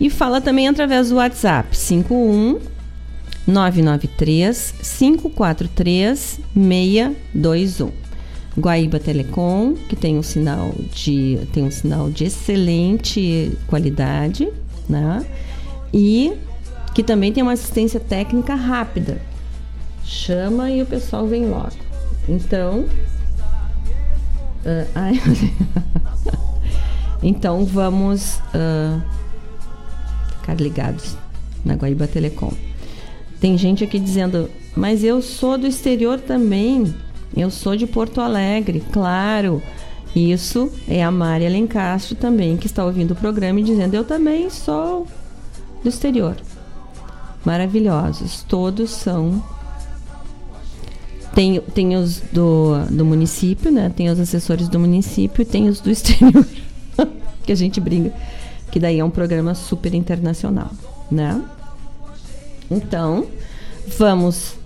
[0.00, 2.58] E fala também através do WhatsApp 51
[3.46, 8.01] 993 543 621.
[8.58, 14.48] Guaíba Telecom, que tem um sinal de tem um sinal de excelente qualidade,
[14.88, 15.24] né?
[15.92, 16.32] E
[16.94, 19.20] que também tem uma assistência técnica rápida.
[20.04, 21.72] Chama e o pessoal vem logo.
[22.28, 22.80] Então,
[24.64, 25.20] uh, ai,
[27.22, 29.00] então vamos uh,
[30.40, 31.16] ficar ligados
[31.64, 32.52] na Guaíba Telecom.
[33.40, 36.94] Tem gente aqui dizendo, mas eu sou do exterior também.
[37.36, 39.62] Eu sou de Porto Alegre, claro.
[40.14, 44.50] Isso é a Maria Lencastro também, que está ouvindo o programa e dizendo: Eu também
[44.50, 45.06] sou
[45.82, 46.36] do exterior.
[47.44, 48.42] Maravilhosos.
[48.42, 49.42] Todos são.
[51.34, 53.90] Tem, tem os do, do município, né?
[53.94, 56.46] Tem os assessores do município e tem os do exterior.
[57.42, 58.12] que a gente brinca.
[58.70, 60.70] Que daí é um programa super internacional,
[61.10, 61.42] né?
[62.70, 63.26] Então,
[63.98, 64.56] vamos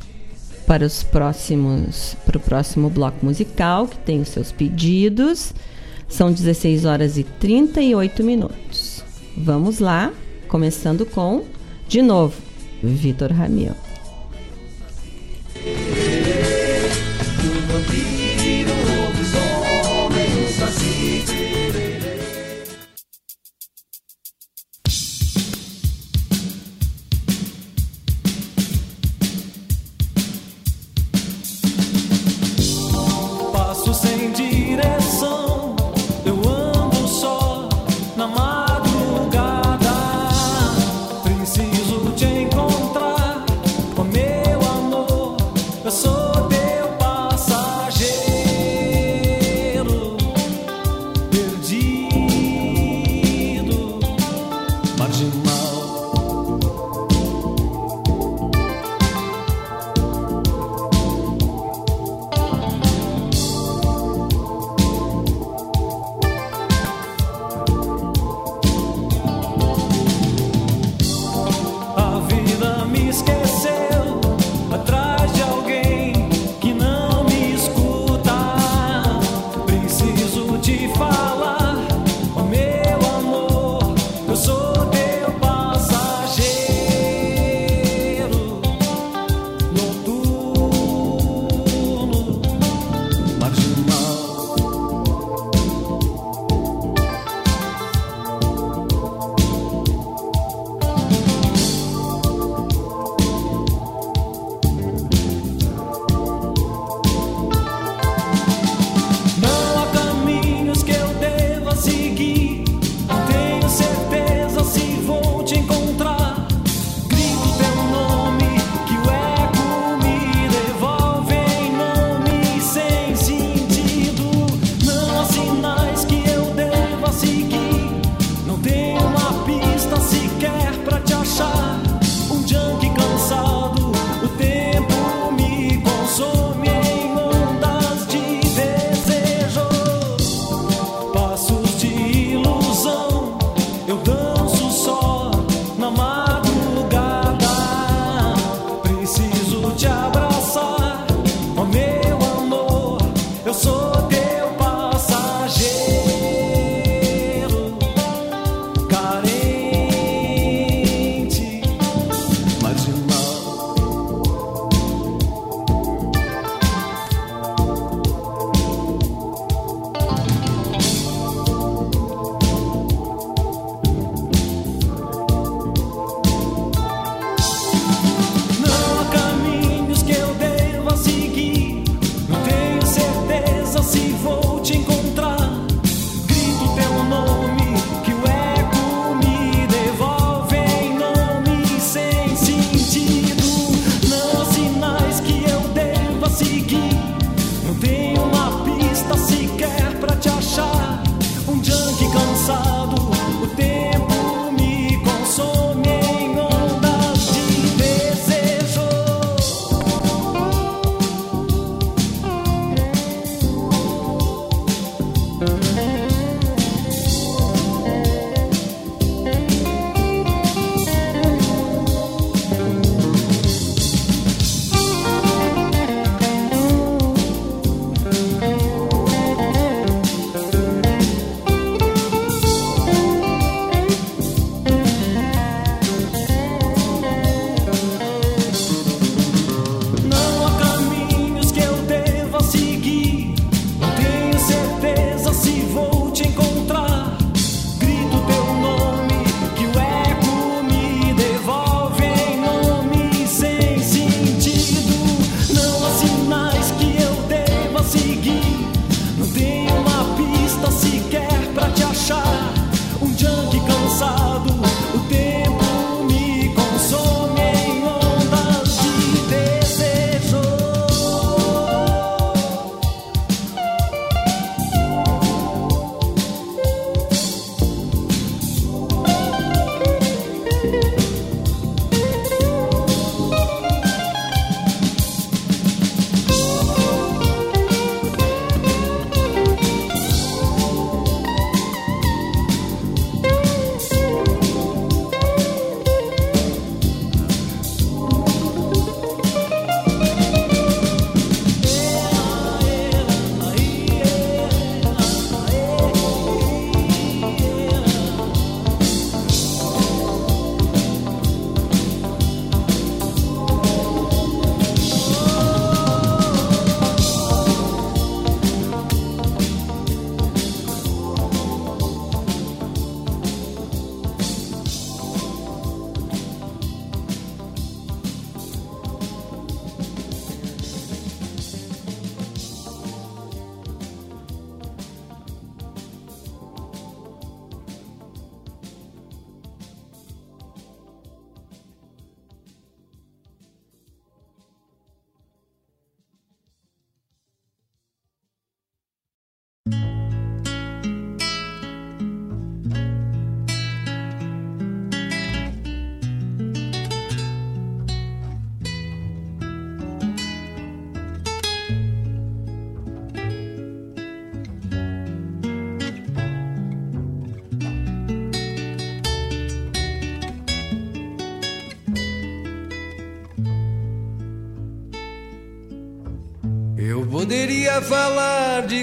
[0.66, 5.52] para os próximos para o próximo bloco musical, que tem os seus pedidos.
[6.08, 9.02] São 16 horas e 38 minutos.
[9.36, 10.12] Vamos lá,
[10.48, 11.44] começando com
[11.88, 12.34] de novo,
[12.82, 13.85] Vitor Ramil.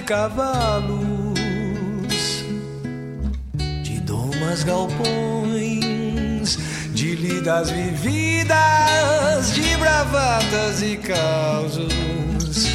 [0.04, 1.39] Cavalos,
[3.84, 6.58] de domas galpões,
[6.93, 12.68] de lidas vividas, de bravatas e causos,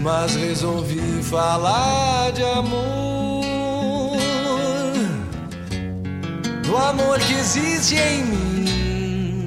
[0.00, 3.46] mas resolvi falar de amor,
[6.62, 9.44] do amor que existe em mim,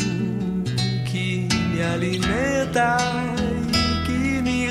[1.05, 2.97] que me alimenta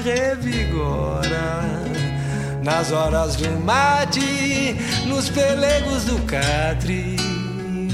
[0.09, 1.38] revigora
[2.69, 7.17] nas horas do mate, nos pelegos do catre.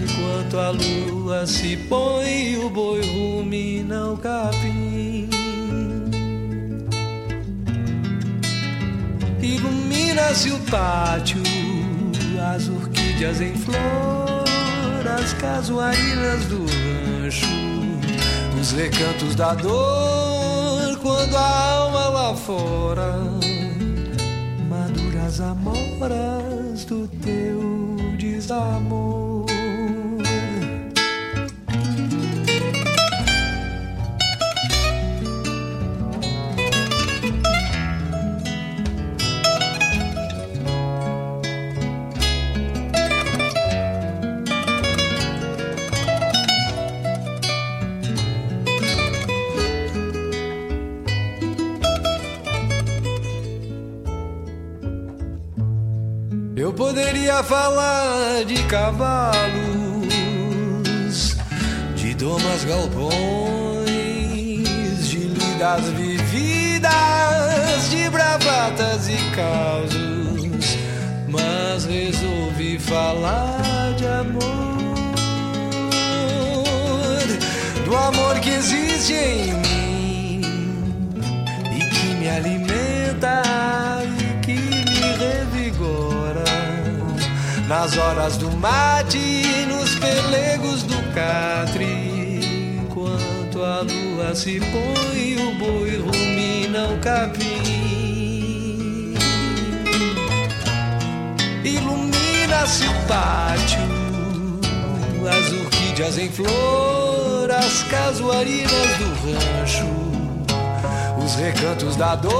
[0.03, 5.31] Enquanto a lua se põe, o boi rumina o capim.
[9.41, 11.43] Ilumina-se o pátio,
[12.53, 14.45] as orquídeas em flor,
[15.21, 16.59] as casuarinas do
[17.23, 17.47] rancho,
[18.61, 23.54] os recantos da dor quando a alma lá fora
[27.25, 29.24] teu desamor.
[57.45, 59.55] Falar de cavalos,
[61.95, 63.09] de domas galpões,
[65.09, 66.91] de lidas vividas,
[67.91, 70.79] de bravatas e causos,
[71.29, 74.43] mas resolvi falar de amor,
[77.85, 79.74] do amor que existe em mim
[87.69, 92.79] nas horas do mate, nos pelegos do catre.
[92.83, 97.45] Enquanto a lua se põe, o boi rumina o capim.
[101.65, 103.81] Ilumina-se o pátio,
[105.27, 109.87] as orquídeas em flor, as casuarinas do rancho,
[111.25, 112.33] os recantos da dor,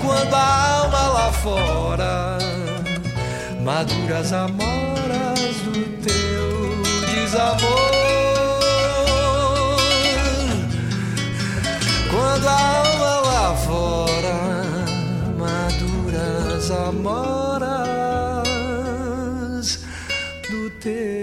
[0.00, 2.57] quando a alma lá fora
[3.60, 6.82] maduras amoras do teu
[7.14, 7.92] desamor.
[12.10, 14.38] Quando a alma lá fora,
[15.38, 17.68] maduras amoras
[20.50, 21.17] do teu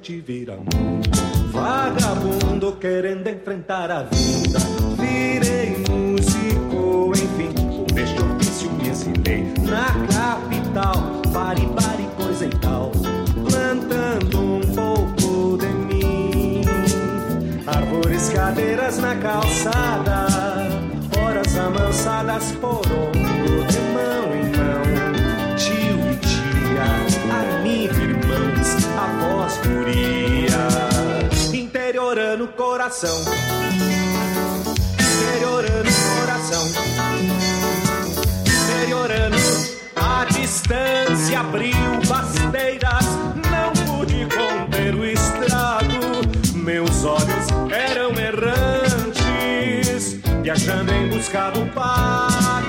[0.00, 1.10] Navegante vira mundo,
[1.52, 4.58] vagabundo querendo enfrentar a vida.
[4.98, 11.20] Virei músico, enfim, por este ofício me exilei na capital.
[11.32, 12.90] Pare, pare, coisa e tal,
[13.48, 16.62] plantando um pouco de mim.
[17.66, 20.26] Árvores, cadeiras na calçada,
[21.20, 23.29] horas amansadas por ombro,
[33.00, 33.24] coração, o
[36.20, 36.66] coração,
[38.46, 39.38] interiorando.
[39.96, 43.06] a distância, abriu basteiras,
[43.50, 49.30] não pude conter o estrado, meus olhos eram errantes,
[50.42, 52.68] viajando em busca do pago.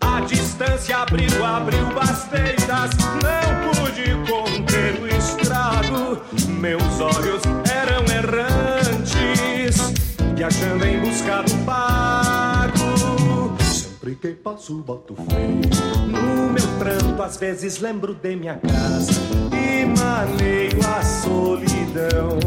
[0.00, 6.22] A distância abriu, abriu basteiras, não pude conter o estrado,
[6.60, 7.42] meus olhos
[10.34, 12.74] viajando em busca do pago.
[13.62, 15.60] Sempre que passo, boto freio.
[16.08, 19.12] No meu pranto, às vezes lembro de minha casa
[19.52, 22.38] e maneio a solidão.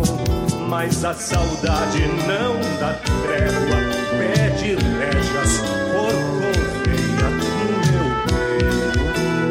[0.69, 3.77] Mas a saudade não dá trégua,
[4.19, 5.59] pede rédeas
[5.91, 7.47] por correia no
[7.87, 8.07] meu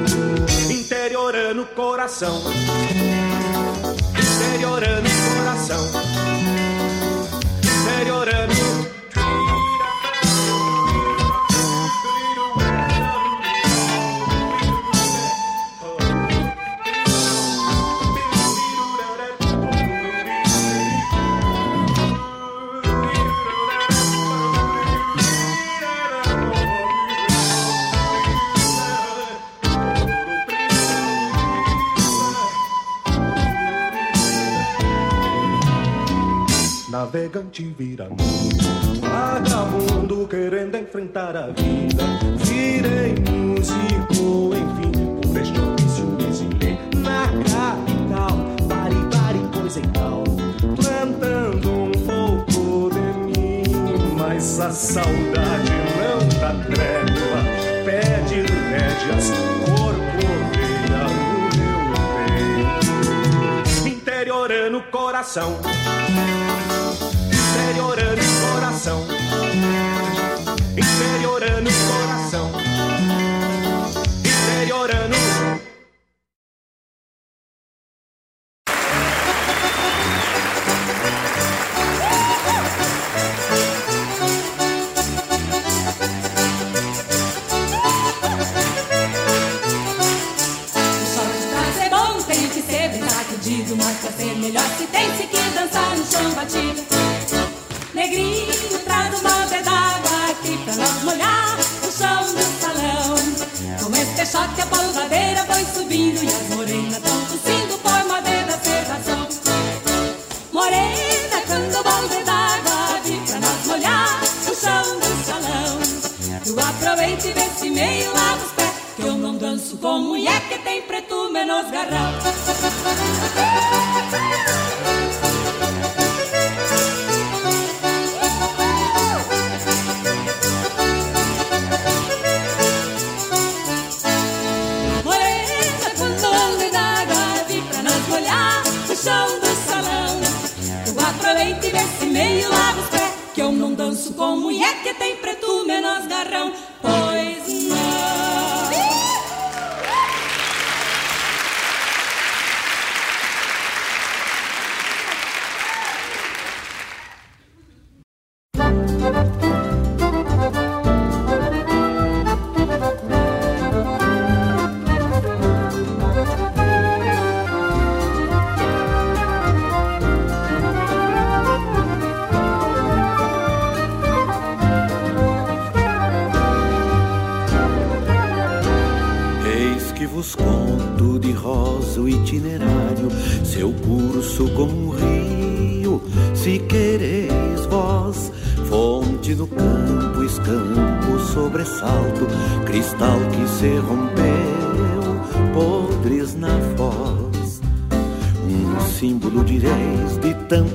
[0.04, 0.72] peito.
[0.72, 2.42] Interiorando o coração,
[4.14, 6.05] interiorando o coração,
[7.96, 8.85] interiorando.
[37.56, 42.05] Navegante vira mundo, vagabundo querendo enfrentar a vida.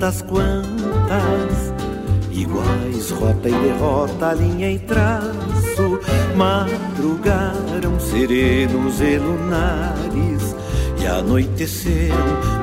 [0.01, 1.73] Tantas quantas,
[2.31, 5.99] iguais rota e derrota, linha e traço,
[6.35, 10.55] madrugaram serenos e lunares
[10.99, 12.17] e anoiteceram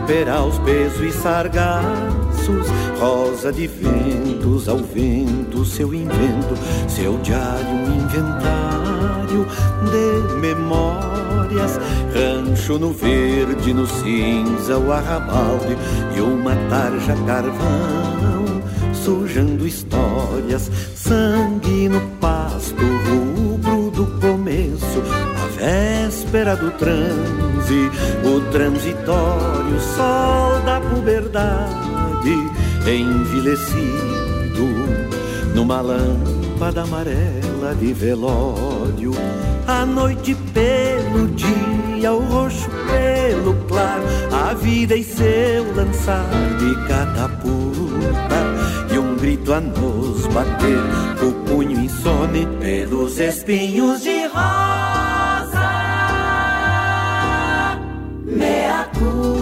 [0.05, 2.67] peraus, peso e sargaços,
[2.99, 6.57] rosa de ventos ao vento, seu invento,
[6.89, 9.47] seu diário, inventário
[9.93, 10.41] de
[11.29, 11.79] memórias,
[12.15, 15.77] rancho no verde, no cinza, o arrabalde
[16.17, 18.59] e uma tarja carvão
[18.93, 25.03] sujando histórias, sangue no pasto, rubro do começo,
[25.43, 27.91] a véspera do transe,
[28.25, 32.51] o transitório, sol da puberdade,
[32.87, 33.89] envelhecido,
[35.55, 39.13] numa lâmpada amarela de velório,
[39.69, 44.03] a noite pelo dia, o roxo pelo claro,
[44.33, 46.25] a vida e seu lançar
[46.59, 48.39] de catapulta
[48.91, 50.79] e um grito a nos bater,
[51.23, 55.69] o punho insone pelos espinhos de rosa.
[58.25, 59.38] Mea culpa.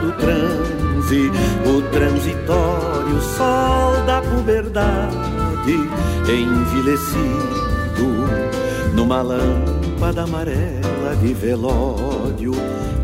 [0.00, 1.30] Do transe,
[1.66, 5.76] o transitório sol da puberdade,
[6.28, 7.68] envilecido
[8.94, 12.52] numa lâmpada amarela de velório.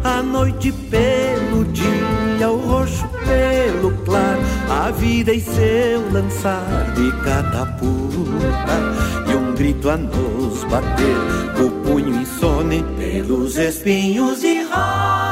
[0.02, 8.14] A noite pelo dia, o roxo pelo claro, a vida e seu lançar de catapulta
[9.30, 11.16] e um grito a nos bater,
[11.64, 15.23] o punho insone pelos espinhos de rosa.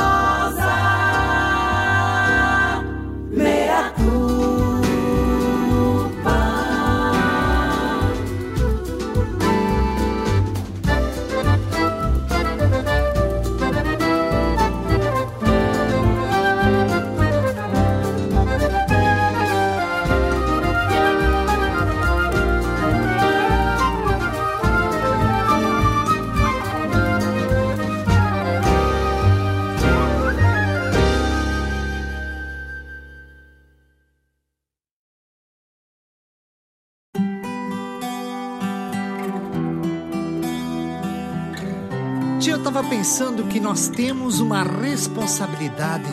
[43.02, 46.06] Pensando que nós temos uma responsabilidade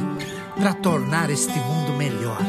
[0.57, 2.39] para tornar este mundo melhor.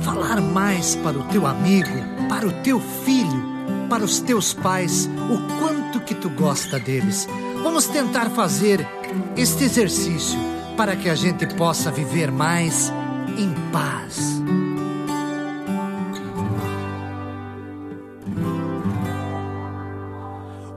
[0.00, 1.90] Falar mais para o teu amigo,
[2.30, 3.42] para o teu filho,
[3.90, 7.28] para os teus pais, o quanto que tu gosta deles.
[7.62, 8.88] Vamos tentar fazer
[9.36, 10.38] este exercício
[10.74, 12.90] para que a gente possa viver mais
[13.36, 14.40] em paz.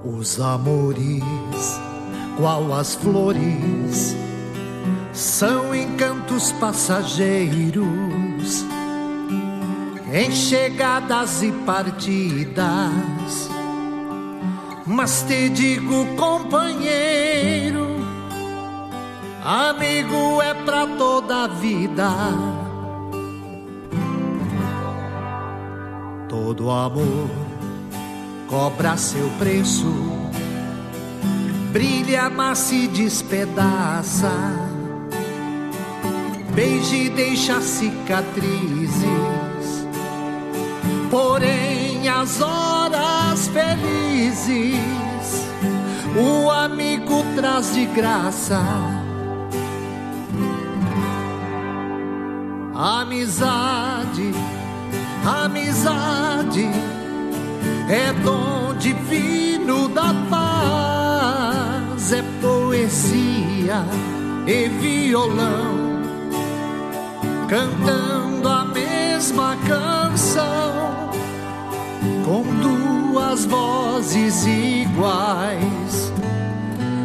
[0.04, 1.80] Os amores,
[2.38, 4.16] qual as flores,
[5.14, 7.84] são encantos passageiros,
[10.12, 13.50] em chegadas e partidas.
[14.86, 17.88] Mas te digo, companheiro,
[19.44, 22.10] amigo é pra toda a vida.
[26.28, 27.30] Todo amor
[28.48, 29.86] cobra seu preço,
[31.72, 34.32] brilha, mas se despedaça.
[36.54, 39.06] Beije e deixa cicatrizes,
[41.10, 44.92] porém as horas felizes
[46.16, 48.62] o amigo traz de graça.
[52.76, 54.32] Amizade,
[55.26, 56.70] amizade
[57.90, 60.91] é dom divino da paz,
[62.14, 63.86] é poesia
[64.46, 66.02] e violão,
[67.48, 71.10] cantando a mesma canção,
[72.26, 76.12] com duas vozes iguais.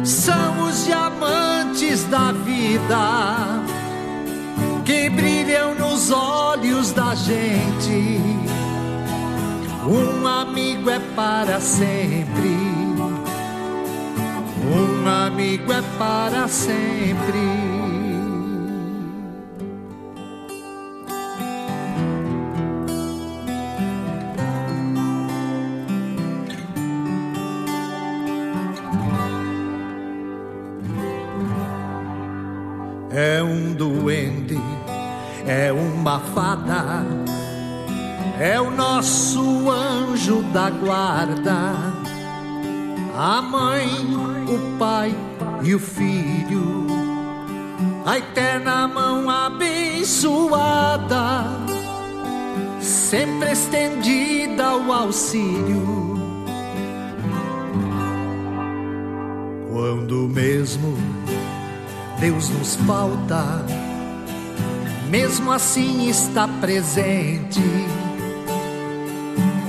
[0.03, 3.63] São os diamantes da vida
[4.83, 8.19] que brilham nos olhos da gente.
[9.85, 12.66] Um amigo é para sempre.
[14.69, 17.37] Um amigo é para sempre.
[33.09, 34.59] É um duende,
[35.47, 37.03] é uma fada,
[38.39, 41.96] é o nosso anjo da guarda.
[43.19, 43.89] A mãe,
[44.47, 45.11] o pai
[45.63, 46.85] e o filho,
[48.05, 50.37] a eterna mão abençoada,
[52.79, 56.15] sempre estendida ao auxílio.
[59.71, 60.95] Quando mesmo
[62.19, 63.65] Deus nos falta,
[65.09, 67.63] mesmo assim está presente.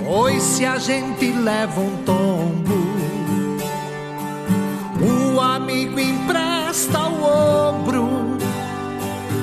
[0.04, 2.98] Pois se a gente leva um tombo,
[5.00, 8.36] o amigo empresta o ombro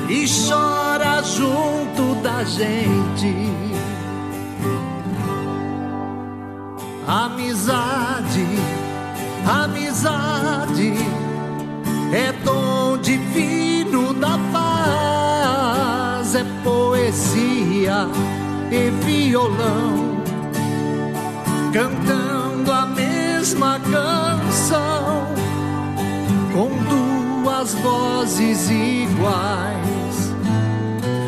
[0.10, 3.34] e chora junto da gente.
[7.08, 8.48] Amizade,
[9.46, 10.94] amizade
[12.12, 18.08] é dom divino da paz, é poesia
[18.72, 20.16] e violão
[21.72, 25.45] cantando a mesma canção
[26.56, 30.34] com duas vozes iguais.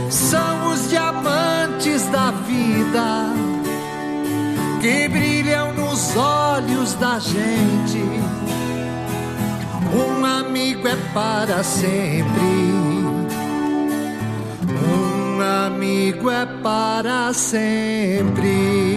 [0.09, 3.33] São os diamantes da vida
[4.79, 8.01] que brilham nos olhos da gente.
[9.93, 12.71] Um amigo é para sempre.
[14.87, 18.96] Um amigo é para sempre.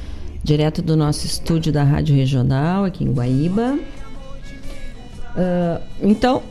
[0.43, 3.77] direto do nosso estúdio da Rádio Regional, aqui em Guaíba.
[5.35, 6.43] Uh, então,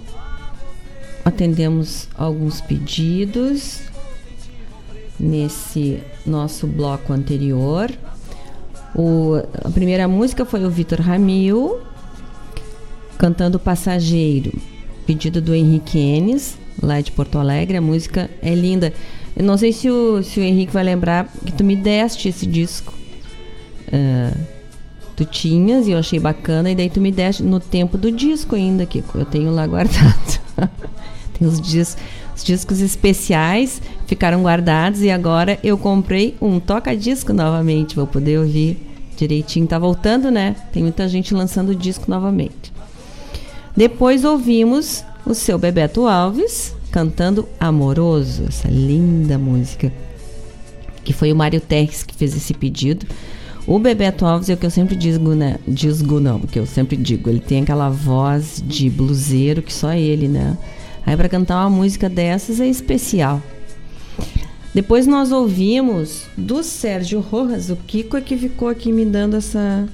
[1.25, 3.81] atendemos alguns pedidos
[5.19, 7.91] nesse nosso bloco anterior.
[8.95, 11.81] O, a primeira música foi o Vitor Ramil
[13.19, 14.51] cantando Passageiro,
[15.07, 17.77] pedido do Henrique Enes, lá de Porto Alegre.
[17.77, 18.95] A música é linda.
[19.37, 22.47] Eu não sei se o, se o Henrique vai lembrar que tu me deste esse
[22.47, 23.00] disco.
[23.93, 24.37] Uh,
[25.17, 28.55] tu tinhas e eu achei bacana, e daí tu me deste no tempo do disco
[28.55, 30.41] ainda, que eu tenho lá guardado.
[31.39, 31.97] Tem os, dis,
[32.37, 38.79] os discos especiais ficaram guardados e agora eu comprei um toca-disco novamente, vou poder ouvir
[39.17, 39.67] direitinho.
[39.67, 40.57] Tá voltando, né?
[40.73, 42.73] Tem muita gente lançando disco novamente.
[43.77, 49.93] Depois ouvimos o seu Bebeto Alves cantando Amoroso, essa linda música.
[51.05, 53.07] Que foi o Mário Terres que fez esse pedido.
[53.67, 55.59] O Bebeto Alves é o que eu sempre digo, né?
[55.67, 57.29] Disgo não, que eu sempre digo.
[57.29, 60.57] Ele tem aquela voz de bluseiro que só ele, né?
[61.05, 63.43] Aí para cantar uma música dessas é especial.
[64.73, 69.89] Depois nós ouvimos do Sérgio Rojas, o Kiko é que ficou aqui me dando essa.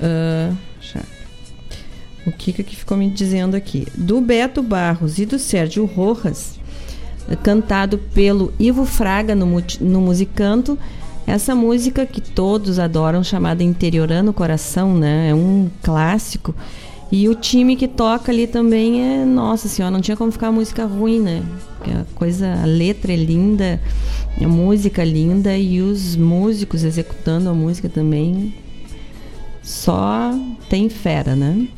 [0.00, 0.56] Uh,
[2.26, 3.86] o Kiko é que ficou me dizendo aqui.
[3.94, 6.60] Do Beto Barros e do Sérgio Rojas,
[7.42, 9.46] cantado pelo Ivo Fraga no,
[9.80, 10.78] no Musicanto
[11.28, 15.28] essa música que todos adoram, chamada Interiorando o Coração, né?
[15.28, 16.54] É um clássico.
[17.12, 20.86] E o time que toca ali também é, nossa senhora, não tinha como ficar música
[20.86, 21.42] ruim, né?
[21.82, 23.78] A coisa, a letra é linda,
[24.42, 28.54] a música é linda e os músicos executando a música também
[29.62, 30.32] só
[30.70, 31.68] tem fera, né?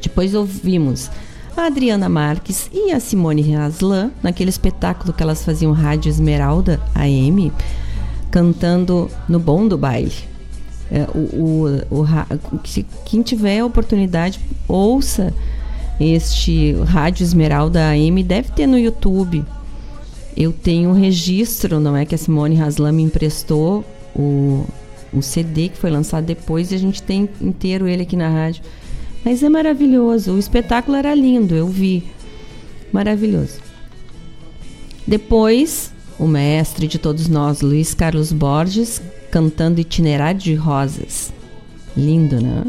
[0.00, 1.10] Depois ouvimos
[1.56, 7.52] a Adriana Marques e a Simone Aslan naquele espetáculo que elas faziam Rádio Esmeralda AM
[8.32, 10.12] cantando no bom do baile.
[10.90, 12.58] É, o, o, o,
[13.04, 15.32] quem tiver a oportunidade, ouça
[16.00, 19.44] este Rádio Esmeralda AM, deve ter no YouTube.
[20.36, 23.84] Eu tenho um registro, não é que a Simone Haslam me emprestou
[24.16, 24.64] o,
[25.12, 28.62] o CD que foi lançado depois e a gente tem inteiro ele aqui na rádio.
[29.24, 32.02] Mas é maravilhoso, o espetáculo era lindo, eu vi.
[32.90, 33.60] Maravilhoso.
[35.06, 35.91] Depois
[36.22, 41.32] o mestre de todos nós, Luiz Carlos Borges, cantando Itinerário de Rosas.
[41.96, 42.62] Lindo, né?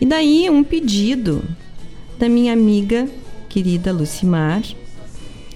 [0.00, 1.42] E daí um pedido
[2.20, 3.08] da minha amiga
[3.48, 4.62] querida Lucimar.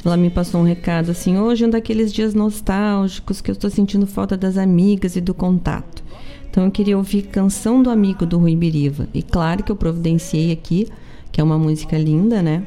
[0.04, 3.70] Ela me passou um recado assim: hoje é um daqueles dias nostálgicos que eu estou
[3.70, 6.02] sentindo falta das amigas e do contato.
[6.50, 9.06] Então eu queria ouvir Canção do Amigo do Rui Biriva.
[9.14, 10.88] E claro que eu providenciei aqui,
[11.30, 12.66] que é uma música linda, né?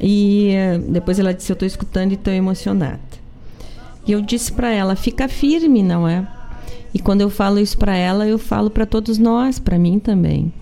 [0.00, 3.00] E eh, depois ela disse: Eu estou escutando e estou emocionada.
[4.06, 6.26] E eu disse para ela: Fica firme, não é?
[6.94, 10.52] E quando eu falo isso para ela, eu falo para todos nós, para mim também,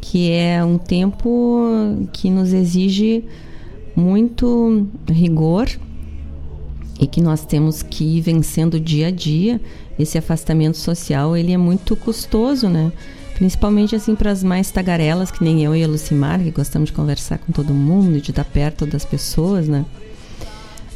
[0.00, 3.24] que é um tempo que nos exige
[3.94, 5.68] muito rigor
[6.98, 9.60] e que nós temos que ir vencendo dia a dia.
[9.98, 12.90] Esse afastamento social, ele é muito custoso, né?
[13.34, 16.92] Principalmente assim para as mais tagarelas, que nem eu e a Lucimar, que gostamos de
[16.92, 19.84] conversar com todo mundo, de estar perto das pessoas, né?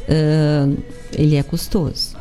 [0.07, 0.77] Uh,
[1.13, 2.15] ele é custoso.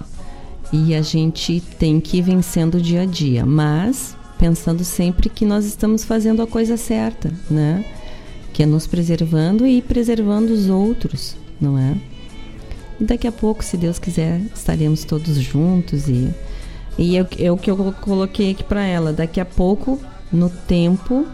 [0.73, 5.64] E a gente tem que ir vencendo dia a dia, mas pensando sempre que nós
[5.64, 7.85] estamos fazendo a coisa certa, né?
[8.53, 11.97] Que é nos preservando e preservando os outros, não é?
[13.01, 16.29] E daqui a pouco, se Deus quiser, estaremos todos juntos e
[16.99, 19.12] e é, é o que eu coloquei aqui para ela.
[19.12, 20.01] Daqui a pouco,
[20.32, 21.26] no tempo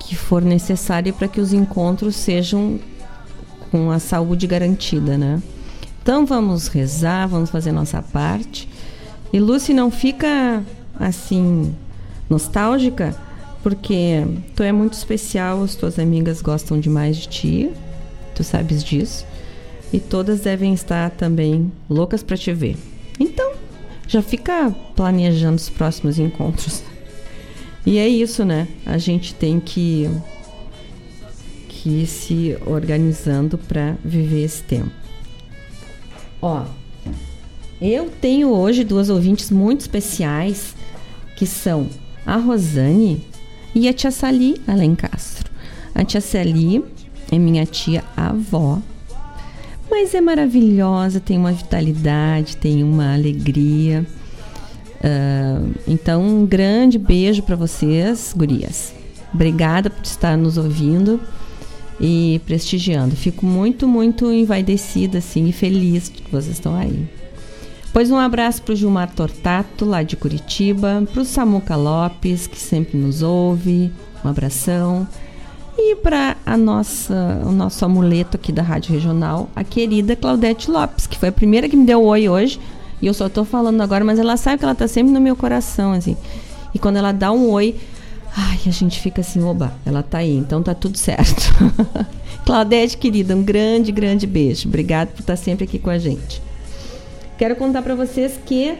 [0.00, 2.80] que for necessário para que os encontros sejam
[3.70, 5.40] com a saúde garantida, né?
[6.02, 8.68] Então vamos rezar, vamos fazer nossa parte.
[9.32, 10.62] E Lucy não fica
[10.98, 11.74] assim
[12.28, 13.14] nostálgica,
[13.62, 17.70] porque tu é muito especial, as tuas amigas gostam demais de ti,
[18.34, 19.24] tu sabes disso.
[19.92, 22.76] E todas devem estar também loucas para te ver.
[23.20, 23.51] Então,
[24.12, 26.82] já fica planejando os próximos encontros.
[27.86, 28.68] E é isso, né?
[28.84, 30.08] A gente tem que
[31.66, 34.92] que ir se organizando para viver esse tempo.
[36.42, 36.64] Ó,
[37.80, 40.76] eu tenho hoje duas ouvintes muito especiais
[41.34, 41.88] que são
[42.26, 43.24] a Rosane
[43.74, 45.50] e a tia Sali Alencastro.
[45.94, 46.84] A tia Sali
[47.32, 48.78] é minha tia avó,
[49.92, 54.06] mas é maravilhosa, tem uma vitalidade, tem uma alegria.
[54.96, 58.94] Uh, então, um grande beijo para vocês, gurias.
[59.34, 61.20] Obrigada por estar nos ouvindo
[62.00, 63.14] e prestigiando.
[63.14, 67.06] Fico muito, muito envaidecida assim e feliz que vocês estão aí.
[67.92, 72.58] Pois um abraço para o Gilmar Tortato, lá de Curitiba, para o Samuca Lopes, que
[72.58, 73.92] sempre nos ouve,
[74.24, 75.06] um abração.
[75.76, 81.06] E para a nossa, o nosso amuleto aqui da Rádio Regional, a querida Claudete Lopes,
[81.06, 82.60] que foi a primeira que me deu oi hoje.
[83.00, 85.34] E eu só estou falando agora, mas ela sabe que ela está sempre no meu
[85.34, 86.16] coração, assim.
[86.74, 87.74] E quando ela dá um oi,
[88.34, 91.52] Ai, a gente fica assim, oba, ela tá aí, então tá tudo certo.
[92.46, 94.68] Claudete, querida, um grande, grande beijo.
[94.68, 96.40] Obrigada por estar sempre aqui com a gente.
[97.36, 98.74] Quero contar para vocês que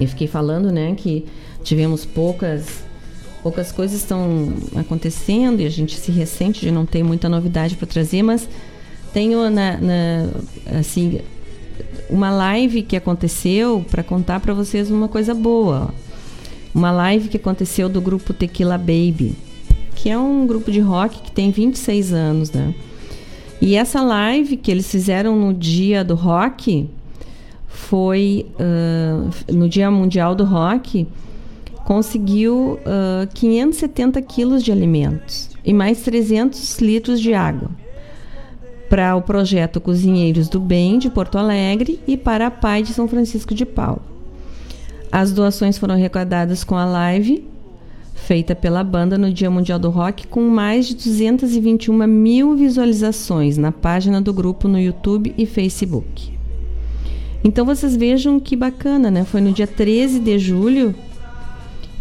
[0.00, 1.26] eu fiquei falando, né, que
[1.62, 2.85] tivemos poucas
[3.46, 7.86] poucas coisas estão acontecendo e a gente se ressente de não ter muita novidade para
[7.86, 8.48] trazer, mas
[9.12, 10.28] tenho na, na,
[10.80, 11.20] assim
[12.10, 15.94] uma live que aconteceu para contar para vocês uma coisa boa
[16.74, 19.36] uma live que aconteceu do grupo Tequila Baby,
[19.94, 22.74] que é um grupo de rock que tem 26 anos, né?
[23.60, 26.90] E essa live que eles fizeram no dia do rock
[27.68, 31.06] foi uh, no Dia Mundial do Rock
[31.86, 37.70] conseguiu uh, 570 quilos de alimentos e mais 300 litros de água
[38.90, 43.06] para o projeto Cozinheiros do Bem de Porto Alegre e para a Pai de São
[43.06, 44.02] Francisco de Paulo.
[45.12, 47.46] As doações foram arrecadadas com a live
[48.14, 53.70] feita pela banda no Dia Mundial do Rock, com mais de 221 mil visualizações na
[53.70, 56.32] página do grupo no YouTube e Facebook.
[57.44, 59.24] Então vocês vejam que bacana, né?
[59.24, 60.92] Foi no dia 13 de julho,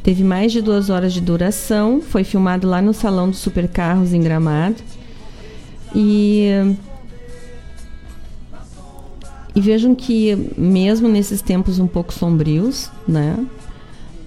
[0.06, 4.22] teve mais de duas horas de duração, foi filmado lá no Salão dos Supercarros em
[4.22, 4.76] Gramado.
[5.96, 6.76] E
[9.56, 13.36] e vejam que, mesmo nesses tempos um pouco sombrios, né?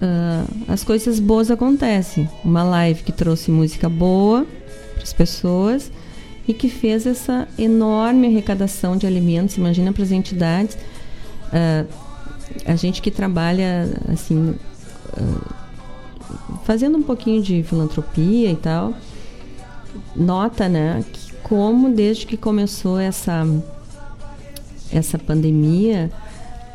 [0.01, 2.27] Uh, as coisas boas acontecem.
[2.43, 4.45] Uma live que trouxe música boa
[4.95, 5.89] para as pessoas
[6.45, 9.55] e que fez essa enorme arrecadação de alimentos.
[9.55, 10.75] Imagina para as entidades.
[11.53, 11.87] Uh,
[12.65, 14.55] a gente que trabalha assim,
[15.15, 15.58] uh,
[16.63, 18.93] fazendo um pouquinho de filantropia e tal,
[20.15, 23.45] nota, né, que como desde que começou essa
[24.91, 26.11] essa pandemia,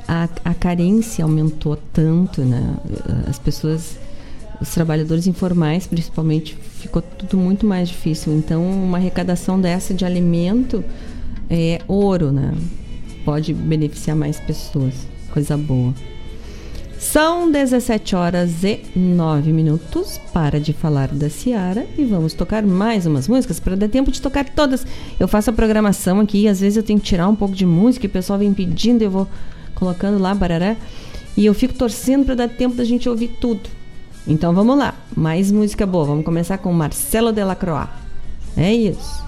[0.07, 2.77] a, a carência aumentou tanto, né?
[3.29, 3.99] As pessoas,
[4.61, 8.33] os trabalhadores informais, principalmente, ficou tudo muito mais difícil.
[8.33, 10.85] Então, uma arrecadação dessa de alimento
[11.51, 12.55] é ouro, né?
[13.25, 14.95] Pode beneficiar mais pessoas.
[15.33, 15.95] Coisa boa.
[17.05, 20.19] São 17 horas e 9 minutos.
[20.33, 24.21] Para de falar da Ciara e vamos tocar mais umas músicas para dar tempo de
[24.21, 24.85] tocar todas.
[25.21, 27.67] Eu faço a programação aqui e às vezes eu tenho que tirar um pouco de
[27.67, 29.29] música e o pessoal vem pedindo, eu vou
[29.75, 30.77] colocando lá, barará.
[31.37, 33.69] E eu fico torcendo para dar tempo da gente ouvir tudo.
[34.27, 36.07] Então vamos lá, mais música boa.
[36.07, 37.91] Vamos começar com Marcelo Delacroix.
[38.57, 39.23] É isso.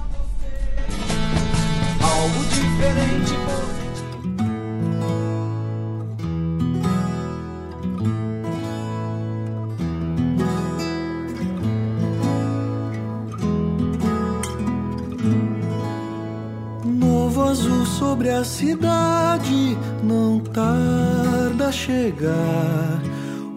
[18.16, 23.02] Sobre a cidade, não tarda a chegar.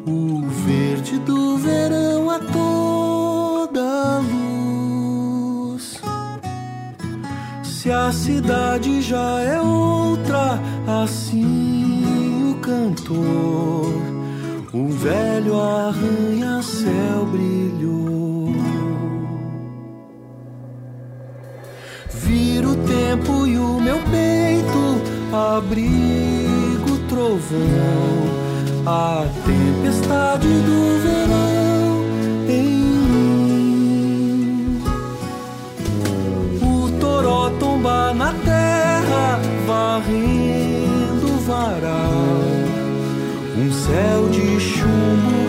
[0.06, 6.02] O verde do verão a toda luz.
[7.64, 10.60] Se a cidade já é outra,
[11.04, 13.94] assim o cantor,
[14.74, 18.39] o velho arranha-céu brilhou.
[22.66, 25.02] O tempo e o meu peito
[25.34, 27.60] abrigo trovão.
[28.86, 32.06] A tempestade do verão
[32.48, 34.82] em mim.
[36.62, 42.12] O toró tomba na terra, varrendo o varal.
[43.58, 45.49] Um céu de chumbo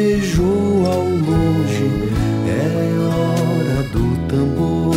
[0.00, 1.90] Relampejou ao longe,
[2.48, 4.96] é hora do tambor.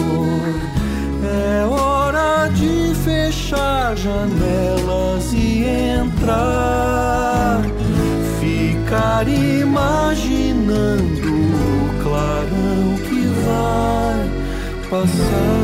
[1.26, 5.66] É hora de fechar janelas e
[6.00, 7.62] entrar.
[8.40, 14.30] Ficar imaginando o clarão que vai
[14.90, 15.63] passar.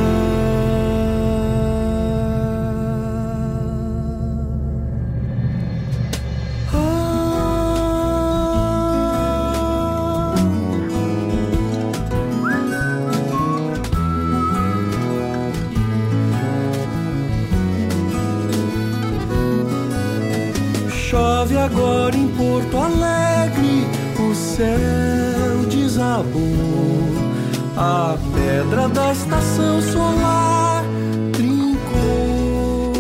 [27.82, 30.84] A pedra da estação solar
[31.32, 32.92] trincou.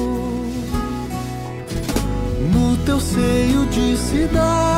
[2.53, 4.69] No teu seio de cidade,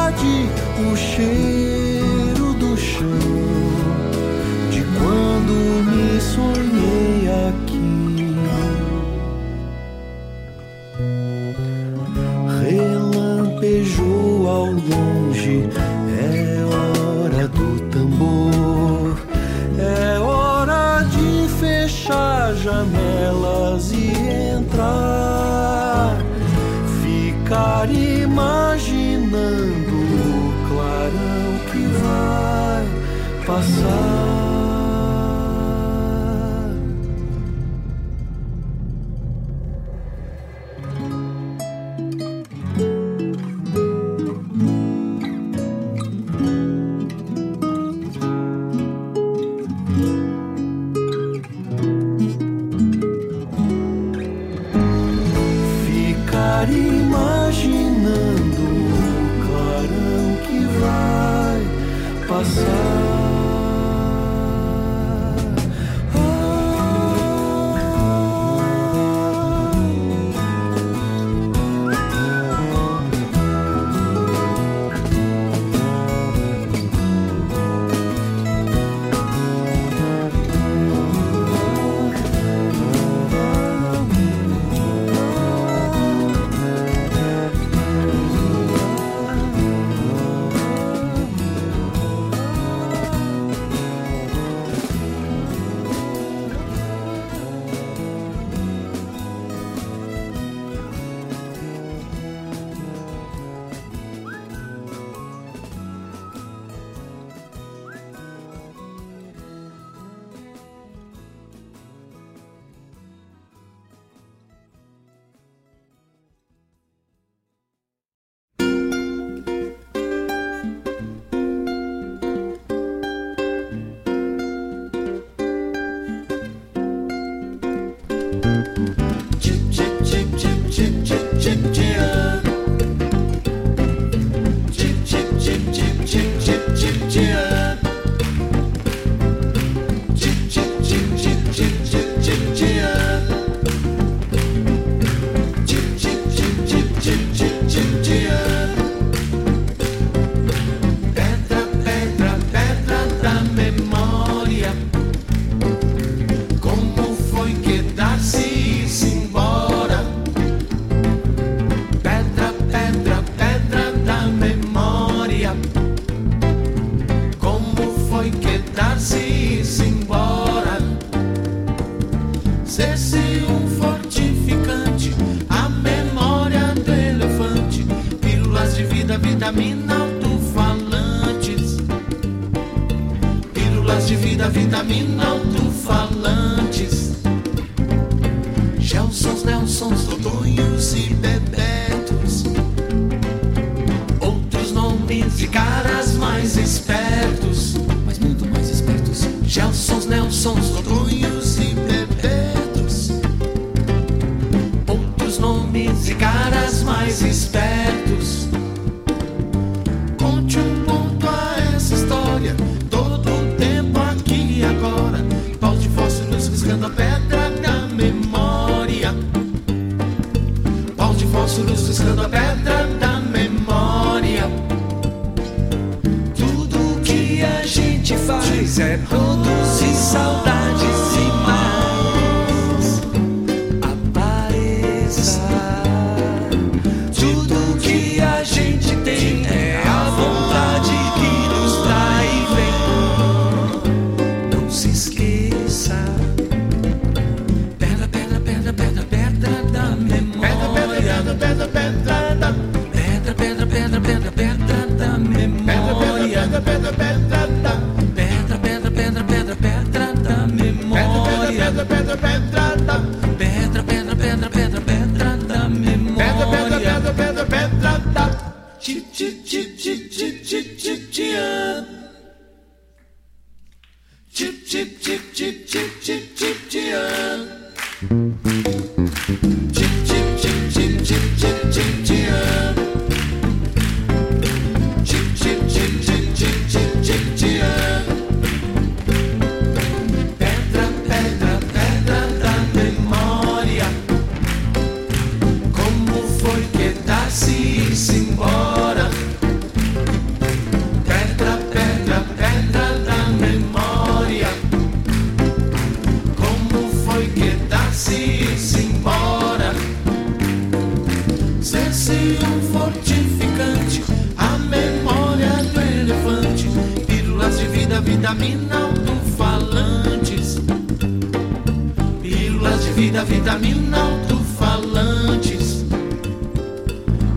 [323.01, 325.83] vida, vitamina, alto-falantes.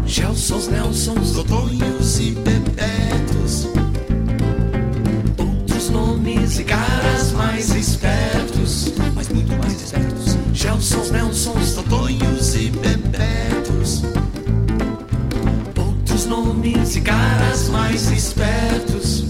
[0.04, 3.66] Gelsons, Nelsons, Dodonhos e Bebetos.
[5.38, 8.92] Outros nomes e caras mais espertos.
[9.14, 10.36] Mas muito mais espertos.
[10.52, 14.02] Gelsons, Nelsons, Dodonhos e Bebetos.
[15.78, 19.23] Outros nomes e caras mais espertos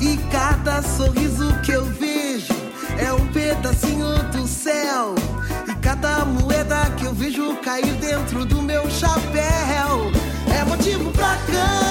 [0.00, 2.54] E cada sorriso que eu vejo
[2.98, 5.14] é um pedacinho do céu.
[5.68, 10.10] E cada moeda que eu vejo cair dentro do meu chapéu
[10.50, 11.85] é motivo pra cantar,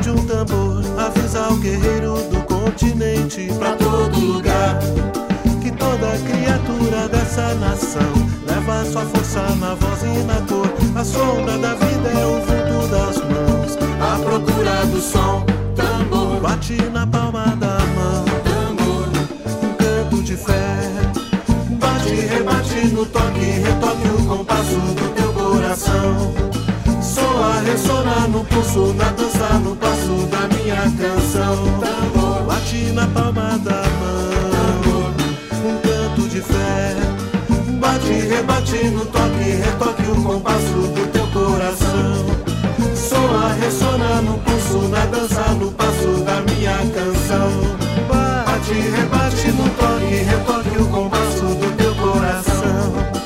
[0.00, 4.78] de um tambor avisa o guerreiro do continente pra todo lugar.
[5.60, 8.12] Que toda criatura dessa nação
[8.46, 10.68] leva sua força na voz e na cor.
[10.94, 15.44] A sombra da vida é o vulto das mãos, a procura do som.
[15.74, 18.24] Tambor bate na palma da mão.
[18.44, 19.08] Tambor,
[19.62, 20.78] um canto de fé.
[21.78, 26.57] Bate, rebate no toque, retoque o compasso do teu coração
[27.48, 31.56] a ressonar no pulso, na dança, no passo da minha canção.
[31.80, 35.14] Tambor, bate na palma da mão,
[35.64, 36.96] um canto de fé.
[37.80, 42.26] Bate, rebate no toque, retoque o compasso do teu coração.
[42.94, 47.50] Soa, ressona no pulso, na dança, no passo da minha canção.
[48.08, 53.17] Bate, rebate no toque, retoque o compasso do teu coração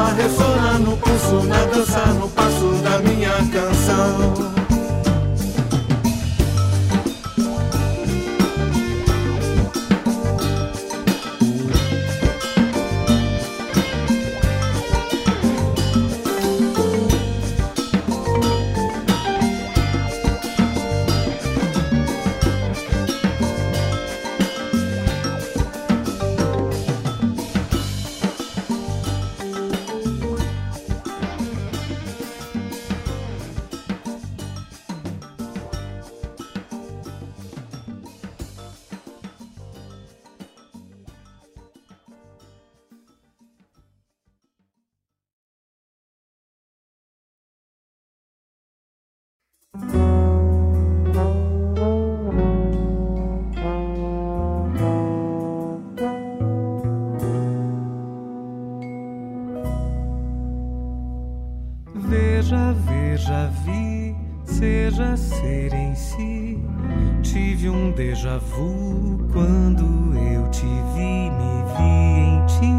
[0.00, 4.49] alma ressona no pulso, na dança, no passo da minha canção.
[68.30, 71.82] déjà vu quando eu te vi, me vi
[72.20, 72.72] em ti,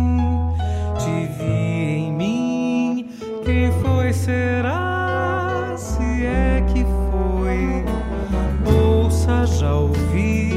[0.98, 1.52] te vi
[1.98, 3.10] em mim.
[3.44, 7.84] Quem foi será se é que foi?
[8.74, 10.54] Ouça, já ouvi,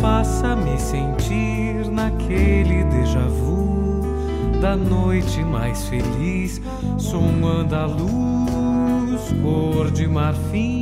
[0.00, 4.00] faça-me sentir naquele déjà vu
[4.60, 6.60] da noite mais feliz,
[6.96, 10.81] sonhando a luz cor de marfim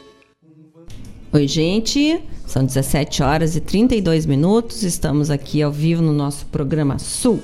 [1.33, 2.21] Oi, gente.
[2.45, 4.83] São 17 horas e 32 minutos.
[4.83, 7.41] Estamos aqui ao vivo no nosso programa Sul,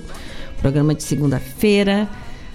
[0.61, 2.05] programa de segunda-feira,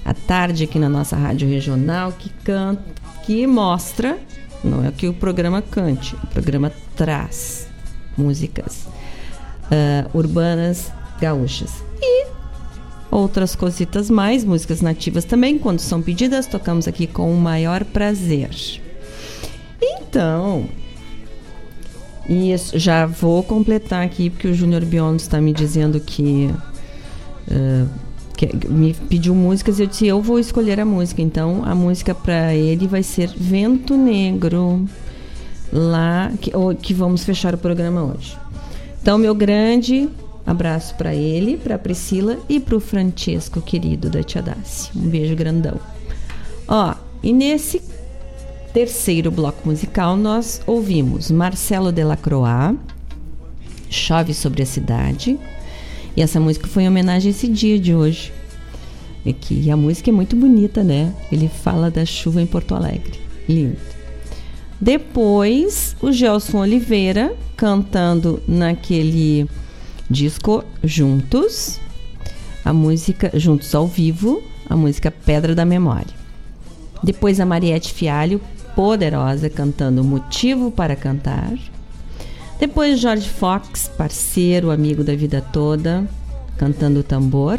[0.04, 2.82] à tarde aqui na nossa rádio regional que canta,
[3.24, 4.18] que mostra,
[4.62, 7.66] não é que o programa cante, o programa traz
[8.14, 8.86] músicas
[9.70, 12.26] uh, urbanas gaúchas e
[13.10, 18.50] outras cositas mais, músicas nativas também, quando são pedidas, tocamos aqui com o maior prazer.
[19.80, 20.68] Então,
[22.28, 26.50] e já vou completar aqui, porque o Júnior Biondo está me dizendo que,
[27.48, 27.88] uh,
[28.36, 31.20] que, me pediu músicas e eu disse: eu vou escolher a música.
[31.20, 34.86] Então, a música para ele vai ser Vento Negro,
[35.72, 38.36] lá que, que vamos fechar o programa hoje.
[39.00, 40.08] Então, meu grande
[40.46, 44.92] abraço para ele, para Priscila e para o Francesco, querido da Tia Dácia.
[44.94, 45.80] Um beijo grandão.
[46.68, 47.80] Ó, e nesse
[48.72, 52.76] terceiro bloco musical, nós ouvimos Marcelo Delacroix,
[53.90, 55.38] Chove sobre a Cidade.
[56.16, 58.32] E essa música foi em homenagem a esse dia de hoje.
[59.24, 61.14] E, que, a música é muito bonita, né?
[61.30, 63.20] Ele fala da chuva em Porto Alegre.
[63.48, 63.76] Lindo.
[64.80, 69.46] Depois, o Gelson Oliveira cantando naquele
[70.10, 71.78] disco Juntos,
[72.64, 76.22] a música Juntos ao Vivo, a música Pedra da Memória.
[77.02, 78.40] Depois a Mariette Fialho
[78.74, 81.52] poderosa cantando Motivo para Cantar.
[82.58, 86.08] Depois Jorge Fox, parceiro, amigo da vida toda,
[86.56, 87.58] cantando tambor.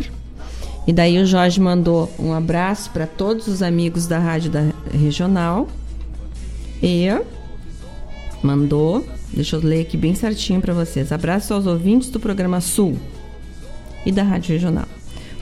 [0.86, 4.62] E daí o Jorge mandou um abraço para todos os amigos da rádio da
[4.92, 5.68] regional.
[6.82, 7.08] E
[8.42, 11.12] mandou, deixa eu ler aqui bem certinho para vocês.
[11.12, 12.98] Abraço aos ouvintes do programa Sul
[14.06, 14.88] e da rádio regional.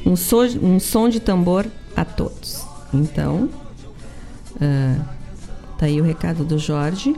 [0.05, 1.65] Um, so, um som de tambor
[1.95, 2.65] a todos.
[2.93, 3.49] Então,
[4.55, 5.20] uh,
[5.81, 7.15] Tá aí o recado do Jorge.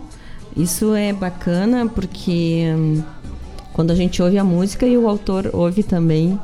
[0.56, 3.04] Isso é bacana porque hum,
[3.74, 6.40] quando a gente ouve a música e o autor ouve também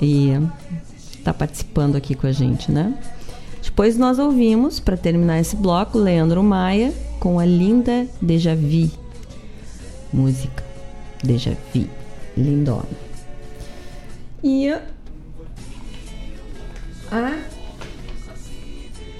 [0.00, 0.30] e
[1.10, 2.94] está participando aqui com a gente, né?
[3.62, 8.90] Depois nós ouvimos, para terminar esse bloco, Leandro Maia com a linda Deja Vu.
[10.10, 10.64] Música
[11.22, 11.86] Deja Vu.
[12.34, 12.88] Lindona.
[14.42, 14.70] E
[17.10, 17.38] a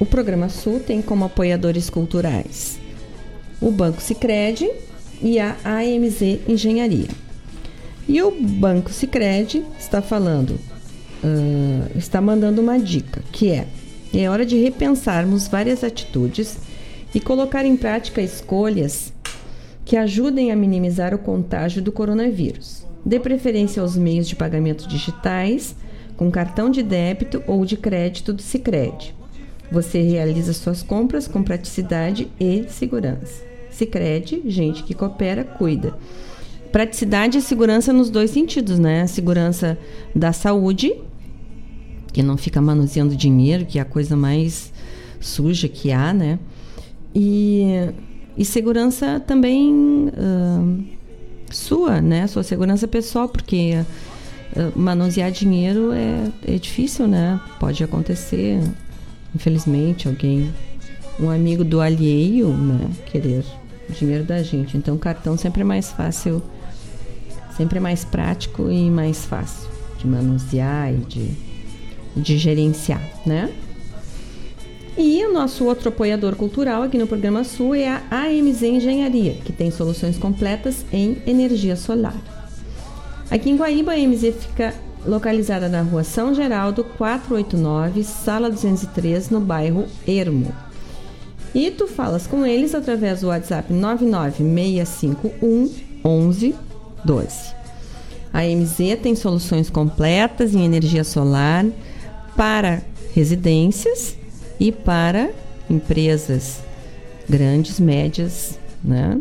[0.03, 2.81] o programa Sul tem como apoiadores culturais
[3.61, 4.69] o Banco Sicredi
[5.23, 7.07] e a AMZ Engenharia.
[8.09, 10.59] E o Banco Sicredi está falando,
[11.23, 13.69] uh, está mandando uma dica, que é
[14.13, 16.59] é hora de repensarmos várias atitudes
[17.15, 19.13] e colocar em prática escolhas
[19.85, 22.85] que ajudem a minimizar o contágio do coronavírus.
[23.07, 25.77] Dê preferência aos meios de pagamento digitais,
[26.17, 29.22] com cartão de débito ou de crédito do Sicredi.
[29.73, 33.43] Você realiza suas compras com praticidade e segurança.
[33.71, 35.95] Sicredi, gente que coopera, cuida.
[36.71, 39.07] Praticidade e segurança nos dois sentidos, né?
[39.07, 39.79] Segurança
[40.15, 40.95] da saúde,
[42.13, 44.71] que não fica manuseando dinheiro, que é a coisa mais
[45.19, 46.39] suja que há, né?
[47.15, 47.65] E,
[48.37, 49.73] e segurança também
[50.09, 50.85] uh,
[51.51, 52.27] sua, né?
[52.27, 53.73] Sua segurança pessoal, porque
[54.55, 57.41] uh, manusear dinheiro é, é difícil, né?
[57.59, 58.61] Pode acontecer,
[59.35, 60.53] infelizmente, alguém,
[61.19, 62.91] um amigo do alheio, né?
[63.07, 63.45] Querer
[63.91, 64.77] dinheiro da gente.
[64.77, 66.43] Então, cartão sempre é mais fácil,
[67.57, 69.69] sempre é mais prático e mais fácil
[69.99, 71.31] de manusear e de,
[72.17, 73.53] de gerenciar, né?
[74.97, 79.53] E o nosso outro apoiador cultural aqui no programa Sul é a AMZ Engenharia, que
[79.53, 82.17] tem soluções completas em energia solar.
[83.31, 84.75] Aqui em Guaíba, a AMZ fica
[85.07, 90.53] localizada na rua São Geraldo, 489, sala 203, no bairro Ermo.
[91.55, 95.71] E tu falas com eles através do WhatsApp 99651
[96.05, 97.55] 1112.
[98.33, 101.67] A MZ tem soluções completas em energia solar
[102.35, 102.81] para
[103.15, 104.17] residências
[104.59, 105.31] e para
[105.69, 106.61] empresas
[107.29, 109.21] grandes, médias, né?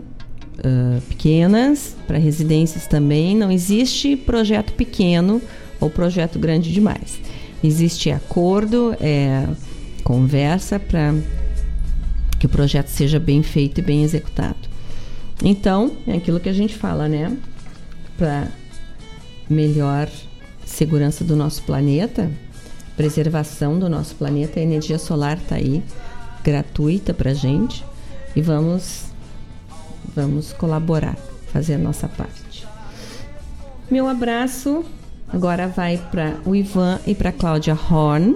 [0.59, 3.35] Uh, pequenas, para residências também.
[3.35, 5.41] Não existe projeto pequeno
[5.81, 7.19] ou projeto grande demais.
[7.63, 9.47] Existe acordo, é,
[10.03, 11.13] conversa para
[12.39, 14.57] que o projeto seja bem feito e bem executado.
[15.43, 17.35] Então, é aquilo que a gente fala, né?
[18.17, 18.47] Para
[19.49, 20.07] melhor
[20.65, 22.31] segurança do nosso planeta,
[22.95, 24.59] preservação do nosso planeta.
[24.59, 25.83] A energia solar está aí,
[26.43, 27.83] gratuita para gente.
[28.35, 29.05] E vamos,
[30.15, 31.17] vamos colaborar,
[31.51, 32.65] fazer a nossa parte.
[33.89, 34.85] Meu abraço
[35.33, 38.35] agora vai para o Ivan e para Cláudia Horn.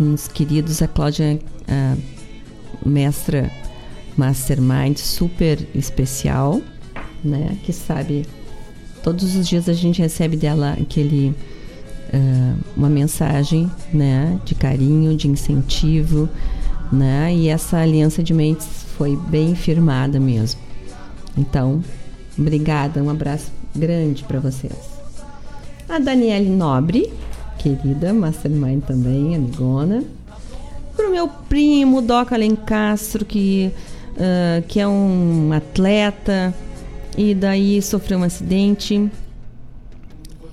[0.00, 1.38] Uns queridos, a Cláudia,
[1.68, 1.96] a
[2.84, 3.50] mestra
[4.16, 6.60] mastermind super especial,
[7.22, 7.56] né?
[7.64, 8.26] Que sabe,
[9.02, 11.34] todos os dias a gente recebe dela aquele
[12.12, 16.28] uh, uma mensagem né, de carinho, de incentivo,
[16.92, 17.34] né?
[17.34, 20.60] E essa aliança de mentes foi bem firmada mesmo.
[21.36, 21.82] Então,
[22.38, 24.93] obrigada, um abraço grande para vocês.
[25.88, 27.12] A Daniele Nobre,
[27.58, 30.02] querida Mastermind também, amigona.
[30.96, 33.70] Para o meu primo, Doca Alencastro, que,
[34.12, 36.54] uh, que é um atleta
[37.16, 39.10] e daí sofreu um acidente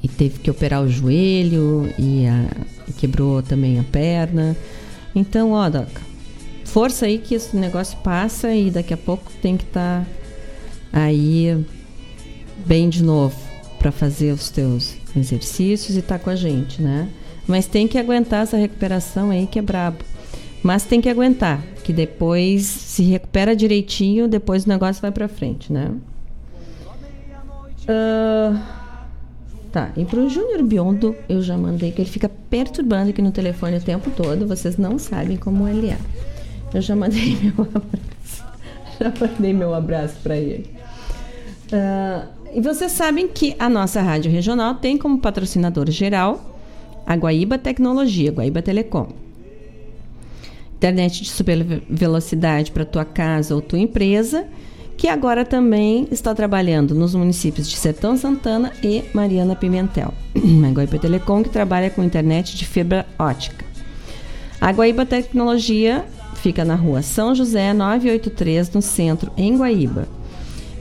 [0.03, 2.45] e teve que operar o joelho e, a,
[2.87, 4.55] e quebrou também a perna.
[5.15, 6.01] Então, ó, Doca,
[6.65, 10.05] força aí que esse negócio passa e daqui a pouco tem que estar
[10.91, 11.65] tá aí
[12.65, 13.35] bem de novo
[13.79, 17.07] para fazer os teus exercícios e estar tá com a gente, né?
[17.47, 19.99] Mas tem que aguentar essa recuperação aí que é brabo.
[20.63, 25.73] Mas tem que aguentar, que depois se recupera direitinho, depois o negócio vai para frente,
[25.73, 25.91] né?
[27.83, 28.81] Uh,
[29.71, 33.77] Tá, e pro Júnior Biondo eu já mandei que ele fica perturbando aqui no telefone
[33.77, 35.97] o tempo todo, vocês não sabem como ele é.
[36.73, 38.43] Eu já mandei meu abraço.
[38.99, 40.69] Já mandei meu abraço para ele.
[41.71, 46.57] Uh, e vocês sabem que a nossa rádio regional tem como patrocinador geral
[47.05, 49.07] a Guaíba Tecnologia, Guaíba Telecom.
[50.75, 54.47] Internet de super velocidade para tua casa ou tua empresa
[54.97, 60.13] que agora também está trabalhando nos municípios de Sertão Santana e Mariana Pimentel.
[60.35, 63.65] A Guaíba Telecom que trabalha com internet de fibra ótica.
[64.59, 66.05] A Guaíba Tecnologia
[66.35, 70.07] fica na rua São José 983, no centro, em Guaíba.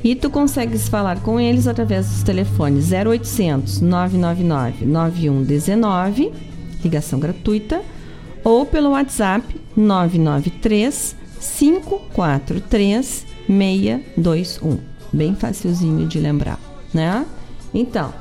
[0.03, 6.33] E tu consegues falar com eles através dos telefones 0800 999 9119,
[6.83, 7.83] ligação gratuita,
[8.43, 9.45] ou pelo WhatsApp
[9.77, 14.79] 993 543 621.
[15.13, 16.59] Bem facilzinho de lembrar,
[16.95, 17.27] né?
[17.75, 18.13] Então,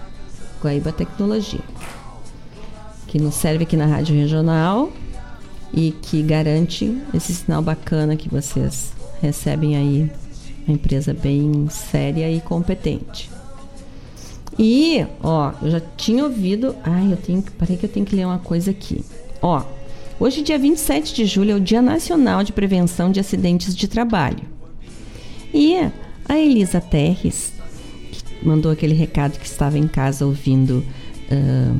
[0.61, 1.61] Guaíba Tecnologia,
[3.07, 4.91] que nos serve aqui na Rádio Regional
[5.73, 8.91] e que garante esse sinal bacana que vocês
[9.21, 10.11] recebem aí,
[10.69, 13.29] uma empresa bem séria e competente.
[14.57, 16.75] E, ó, eu já tinha ouvido.
[16.83, 17.43] Ai, eu tenho.
[17.57, 19.03] Parei que eu tenho que ler uma coisa aqui.
[19.41, 19.63] Ó,
[20.19, 24.43] hoje, dia 27 de julho, é o Dia Nacional de Prevenção de Acidentes de Trabalho.
[25.53, 25.75] E
[26.27, 27.53] a Elisa Terres,
[28.11, 30.83] que mandou aquele recado que estava em casa ouvindo
[31.31, 31.79] uh,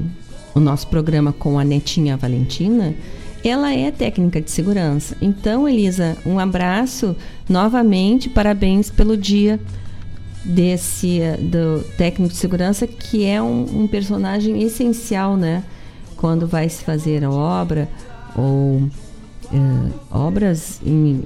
[0.55, 2.95] o nosso programa com a netinha Valentina,
[3.43, 5.15] ela é técnica de segurança.
[5.21, 7.15] Então, Elisa, um abraço
[7.49, 9.59] novamente, parabéns pelo dia
[10.45, 15.63] desse do técnico de segurança que é um, um personagem essencial, né?
[16.15, 17.89] Quando vai se fazer a obra
[18.35, 18.83] ou
[19.51, 21.23] uh, obras em,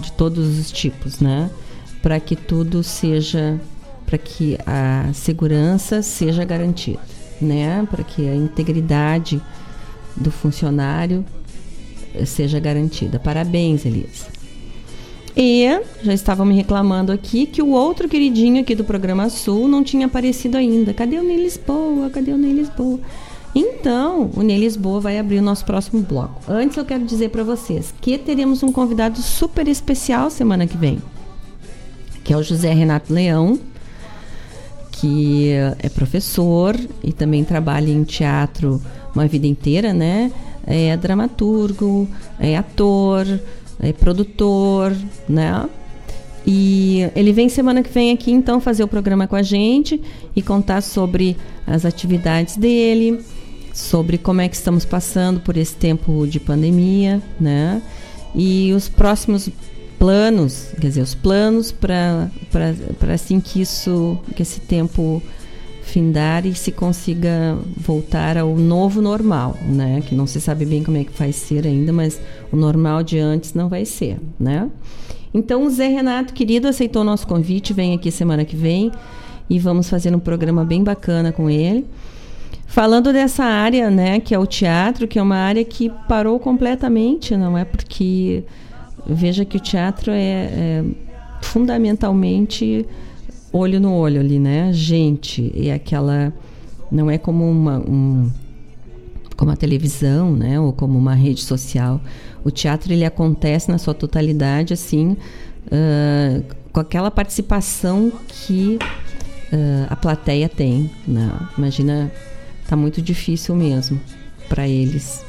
[0.00, 1.50] de todos os tipos, né?
[2.02, 3.58] para que tudo seja,
[4.04, 7.00] para que a segurança seja garantida,
[7.40, 7.86] né?
[7.88, 9.40] Para que a integridade
[10.16, 11.24] do funcionário
[12.26, 13.20] seja garantida.
[13.20, 14.26] Parabéns, Elisa.
[15.36, 15.64] E
[16.02, 20.06] já estavam me reclamando aqui que o outro queridinho aqui do programa Sul não tinha
[20.06, 20.92] aparecido ainda.
[20.92, 22.10] Cadê o Ney Lisboa?
[22.10, 23.00] Cadê o Ney Lisboa?
[23.54, 26.40] Então, o Ney Lisboa vai abrir o nosso próximo bloco.
[26.48, 30.98] Antes eu quero dizer para vocês que teremos um convidado super especial semana que vem,
[32.24, 33.58] que é o José Renato Leão,
[34.92, 38.80] que é professor e também trabalha em teatro
[39.14, 40.30] uma vida inteira, né?
[40.66, 43.26] É dramaturgo, é ator,
[43.82, 44.96] é produtor,
[45.28, 45.68] né?
[46.46, 50.00] E ele vem semana que vem aqui então fazer o programa com a gente
[50.34, 51.36] e contar sobre
[51.66, 53.20] as atividades dele,
[53.74, 57.82] sobre como é que estamos passando por esse tempo de pandemia, né?
[58.34, 59.48] E os próximos
[59.98, 62.28] planos, quer dizer, os planos para
[63.12, 65.22] assim que isso, que esse tempo
[65.82, 70.02] findar e se consiga voltar ao novo normal, né?
[70.06, 73.18] Que não se sabe bem como é que vai ser ainda, mas o normal de
[73.18, 74.70] antes não vai ser, né?
[75.34, 78.92] Então o Zé Renato, querido, aceitou nosso convite, vem aqui semana que vem
[79.50, 81.84] e vamos fazer um programa bem bacana com ele.
[82.66, 87.36] Falando dessa área, né, que é o teatro, que é uma área que parou completamente,
[87.36, 87.64] não é?
[87.64, 88.44] Porque
[89.06, 90.84] veja que o teatro é, é
[91.42, 92.86] fundamentalmente
[93.52, 94.72] olho no olho ali, né?
[94.72, 96.32] Gente, e aquela
[96.90, 98.30] não é como uma um,
[99.36, 102.00] como a televisão, né, ou como uma rede social.
[102.44, 105.16] O teatro ele acontece na sua totalidade assim,
[105.66, 108.78] uh, com aquela participação que
[109.52, 110.90] uh, a plateia tem.
[111.06, 111.30] Né?
[111.56, 112.12] Imagina,
[112.68, 114.00] tá muito difícil mesmo
[114.48, 115.24] para eles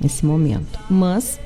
[0.00, 0.78] nesse momento.
[0.90, 1.40] Mas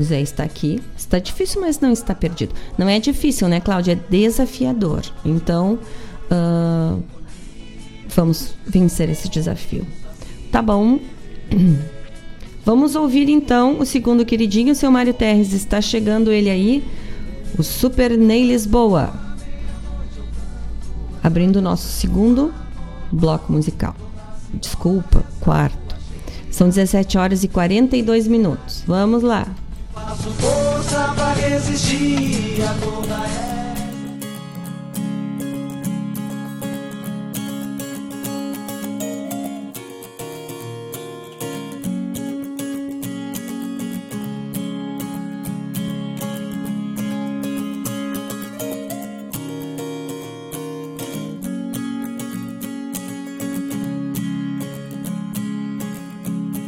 [0.00, 0.80] o Zé está aqui.
[0.96, 2.54] Está difícil, mas não está perdido.
[2.78, 3.92] Não é difícil, né, Cláudia?
[3.92, 5.02] É desafiador.
[5.22, 5.78] Então,
[6.32, 7.02] uh,
[8.08, 9.86] vamos vencer esse desafio.
[10.50, 10.98] Tá bom.
[12.62, 15.54] Vamos ouvir então o segundo queridinho, seu Mário Terres.
[15.54, 16.84] Está chegando ele aí,
[17.58, 19.14] o Super Ney Lisboa.
[21.22, 22.52] Abrindo o nosso segundo
[23.10, 23.96] bloco musical.
[24.52, 25.96] Desculpa, quarto.
[26.50, 28.84] São 17 horas e 42 minutos.
[28.86, 29.46] Vamos lá.
[30.06, 33.60] Faço força pra resistir a toda essa.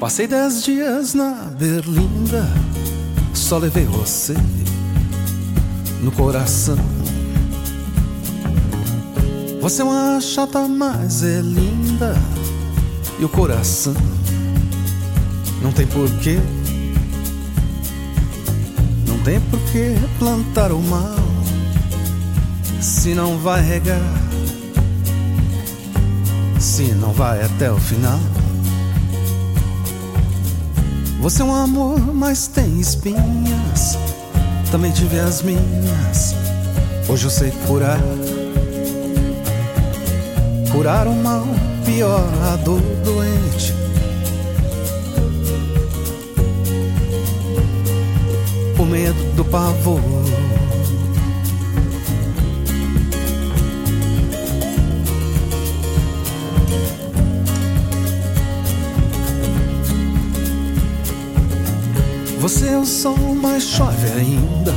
[0.01, 2.45] Passei dez dias na Berlinda,
[3.35, 4.35] só levei você
[6.01, 6.77] no coração.
[9.61, 12.15] Você é uma chata, mas é linda,
[13.19, 13.95] e o coração
[15.63, 16.39] não tem porquê.
[19.07, 21.23] Não tem porquê plantar o mal
[22.83, 24.01] se não vai regar,
[26.59, 28.19] se não vai até o final.
[31.23, 33.97] Você é um amor, mas tem espinhas.
[34.73, 36.35] Também tive as minhas.
[37.09, 38.01] Hoje eu sei curar.
[40.73, 41.47] Curar o mal,
[41.86, 43.73] pior a dor doente.
[48.77, 50.01] O medo do pavor.
[62.43, 64.74] Você é o sol, mas chove ainda.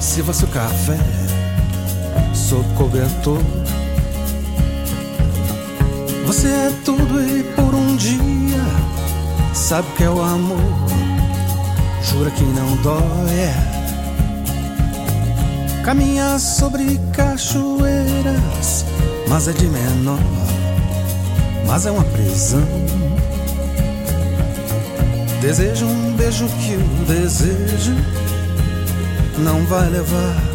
[0.00, 0.96] Sirva-se o café,
[2.32, 3.38] sou cobertor.
[6.26, 8.64] Você é tudo e por um dia
[9.52, 10.58] sabe que é o amor.
[12.02, 13.52] Jura que não dói.
[15.84, 18.86] Caminha sobre cachoeiras,
[19.28, 20.18] mas é de menor,
[21.66, 22.66] mas é uma prisão.
[25.44, 27.92] Desejo um beijo que o desejo
[29.40, 30.53] não vai levar.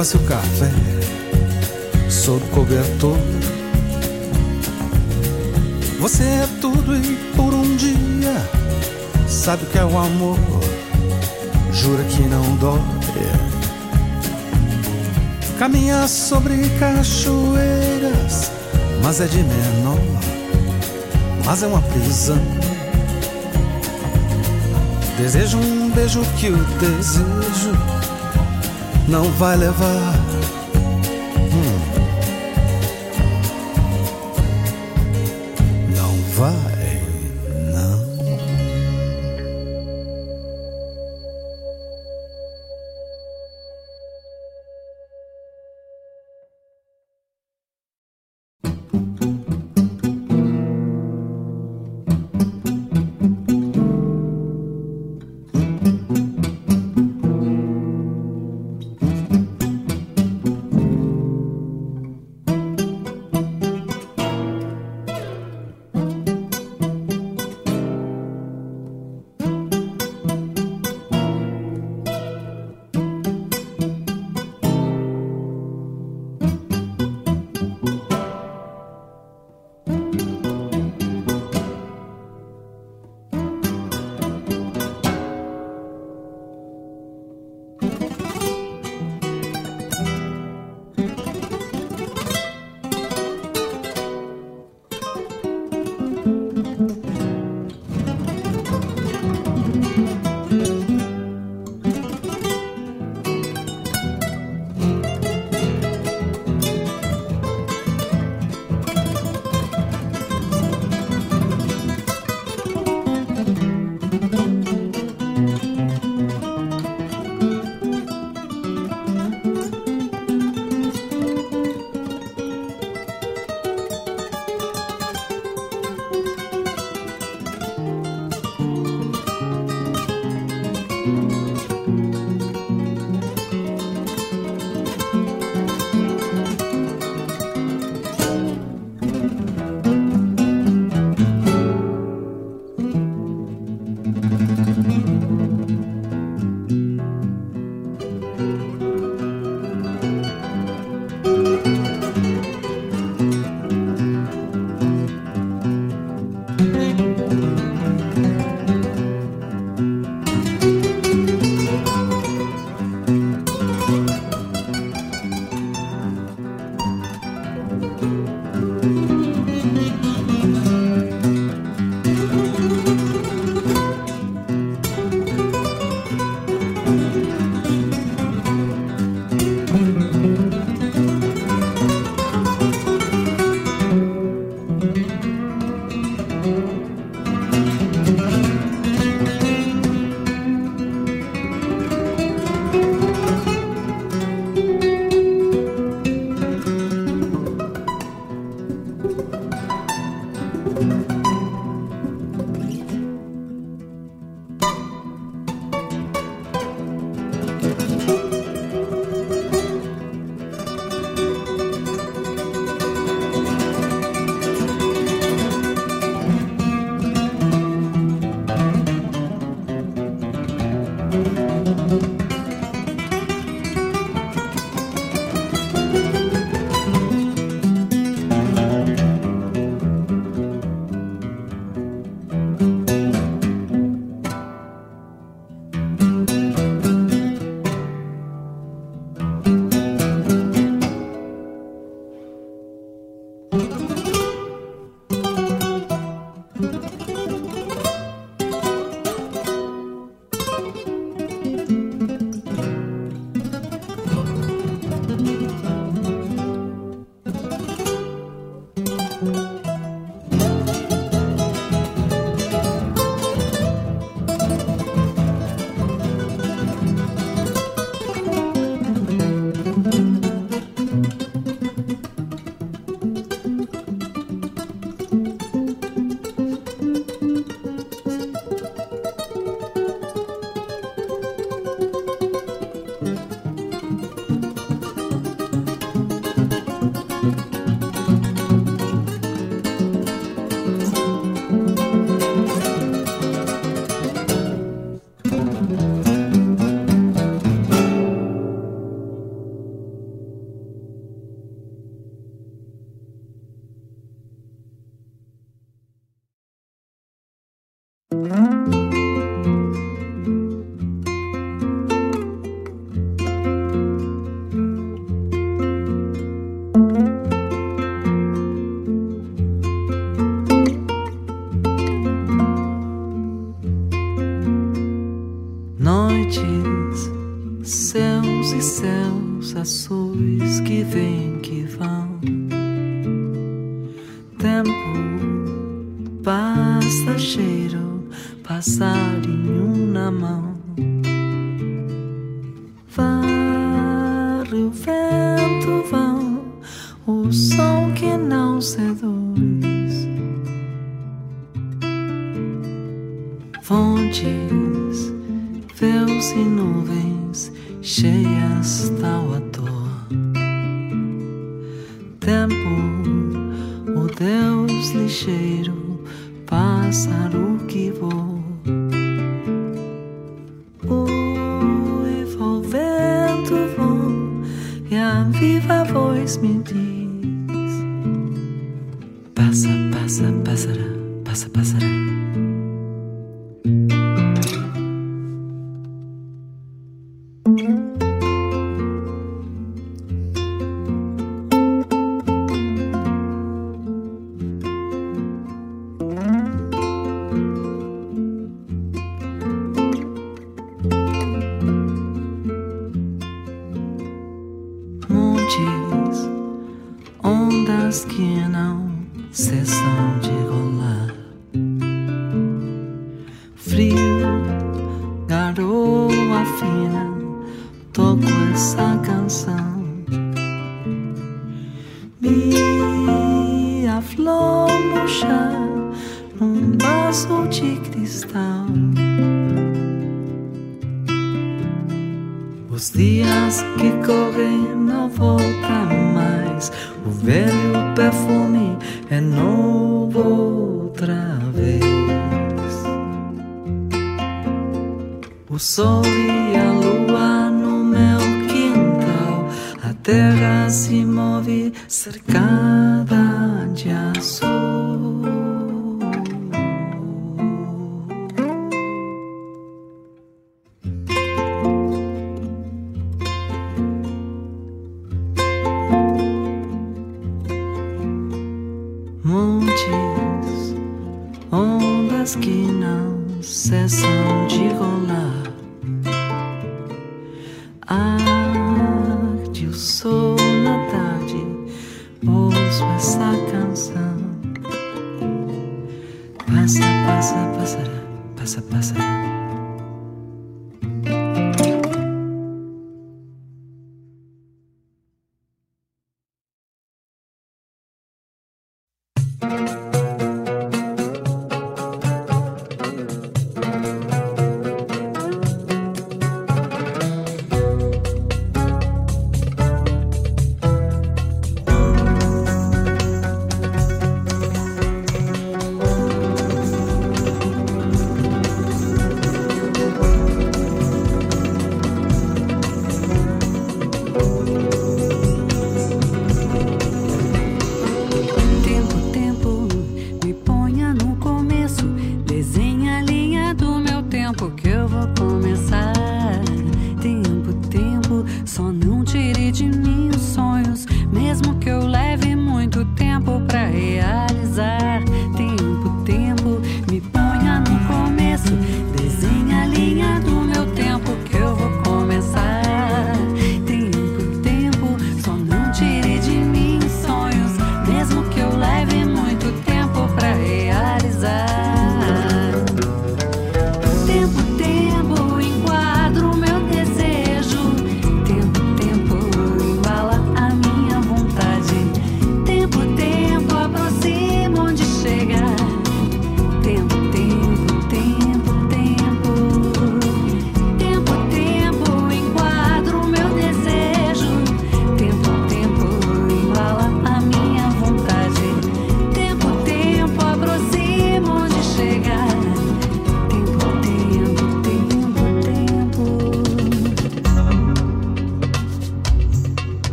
[0.00, 0.70] Sirva-se o café
[2.08, 3.18] sob cobertor.
[5.98, 8.34] Você é tudo e por um dia
[9.28, 10.38] sabe o que é o amor.
[11.72, 12.80] jura que não dói.
[15.58, 18.50] Caminha sobre cachoeiras,
[19.04, 19.98] mas é de menor,
[21.44, 22.40] mas é uma prisão.
[25.18, 27.99] Desejo um beijo que o desejo
[29.10, 30.59] não vai levar.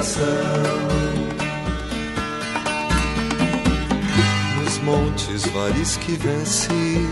[0.00, 0.24] Viração.
[4.56, 7.06] Nos montes, vales que venci,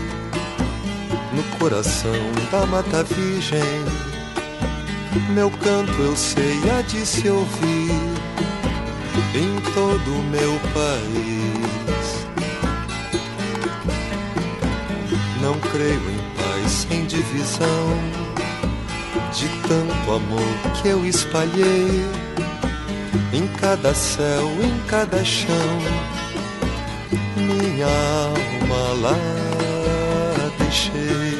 [1.31, 2.11] no coração
[2.51, 3.61] da mata virgem.
[5.35, 7.91] Meu canto eu sei há de se ouvir
[9.35, 12.25] em todo o meu país.
[15.41, 17.99] Não creio em paz sem divisão,
[19.31, 22.29] de tanto amor que eu espalhei
[23.33, 25.79] em cada céu, em cada chão.
[27.35, 29.15] Minha alma lá
[30.57, 31.39] deixei.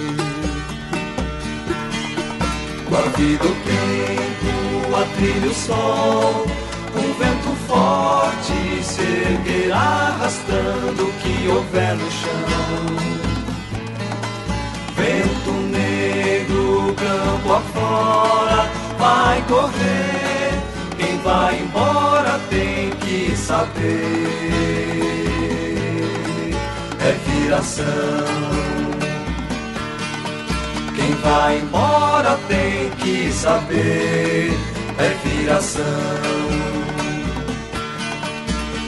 [2.87, 6.45] Com a vida, o tempo, a trilha, o sol.
[6.95, 13.09] Um vento forte se arrastando o que houver no chão.
[14.95, 20.18] Vento negro, campo afora, vai correr.
[21.29, 23.75] Vai embora tem que saber.
[26.99, 27.85] É viração.
[30.95, 34.57] Quem vai embora tem que saber.
[34.97, 35.83] É viração.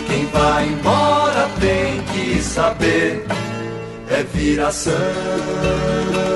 [0.08, 3.24] Quem vai embora tem que saber.
[4.10, 6.31] É viração.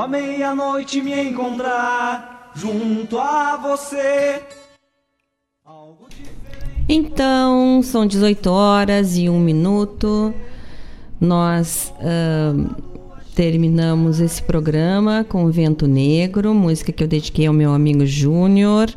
[0.00, 4.40] A meia-noite me encontrar junto a você.
[6.88, 10.32] Então, são 18 horas e um minuto.
[11.20, 12.70] Nós ahn,
[13.34, 18.88] terminamos esse programa com Vento Negro, música que eu dediquei ao meu amigo Júnior,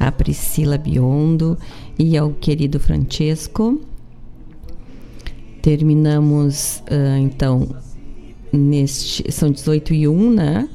[0.00, 1.58] a Priscila Biondo
[1.98, 3.78] e ao querido Francesco.
[5.60, 7.68] Terminamos, ah, então,
[8.56, 9.30] neste.
[9.30, 10.68] São 18 e 1, né?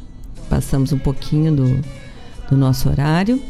[0.49, 1.82] Passamos um pouquinho do,
[2.49, 3.41] do nosso horário.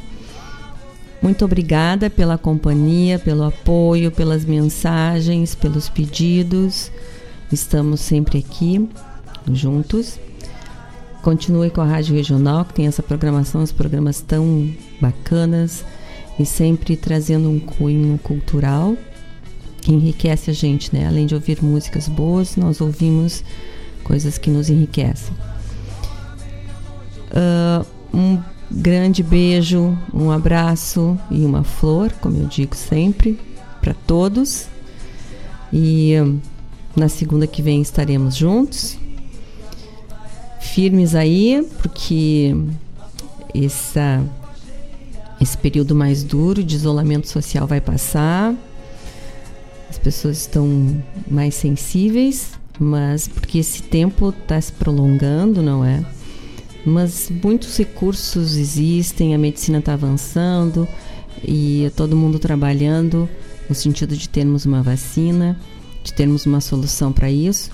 [1.22, 6.92] Muito obrigada pela companhia, pelo apoio, pelas mensagens, pelos pedidos.
[7.52, 8.90] Estamos sempre aqui
[9.52, 10.20] juntos.
[11.22, 15.86] Continue com a Rádio Regional, que tem essa programação, os programas tão bacanas
[16.40, 18.98] e sempre trazendo um cunho cultural
[19.82, 21.08] que enriquece a gente, né?
[21.08, 23.44] Além de ouvir músicas boas, nós ouvimos
[24.02, 25.34] coisas que nos enriquecem.
[27.34, 33.40] Ah, um grande beijo, um abraço e uma flor, como eu digo sempre,
[33.80, 34.68] para todos.
[35.72, 36.40] E hum,
[36.96, 38.98] na segunda que vem estaremos juntos.
[40.60, 42.56] Firmes aí, porque
[43.54, 44.24] essa,
[45.40, 48.54] esse período mais duro de isolamento social vai passar.
[49.90, 52.52] As pessoas estão mais sensíveis,
[52.82, 56.04] mas porque esse tempo está se prolongando, não é?
[56.84, 60.88] Mas muitos recursos existem, a medicina está avançando
[61.48, 63.30] e todo mundo trabalhando
[63.70, 65.60] no sentido de termos uma vacina,
[66.04, 67.70] de termos uma solução para isso.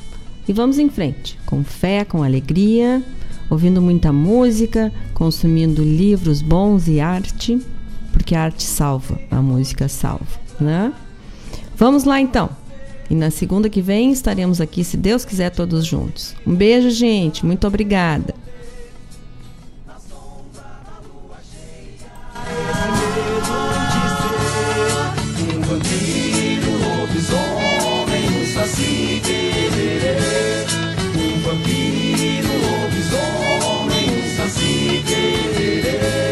[0.45, 3.01] E vamos em frente, com fé, com alegria,
[3.49, 7.57] ouvindo muita música, consumindo livros bons e arte,
[8.11, 10.25] porque a arte salva, a música salva,
[10.59, 10.91] né?
[11.77, 12.49] Vamos lá então.
[13.09, 16.35] E na segunda que vem estaremos aqui, se Deus quiser, todos juntos.
[16.45, 17.45] Um beijo, gente.
[17.45, 18.33] Muito obrigada.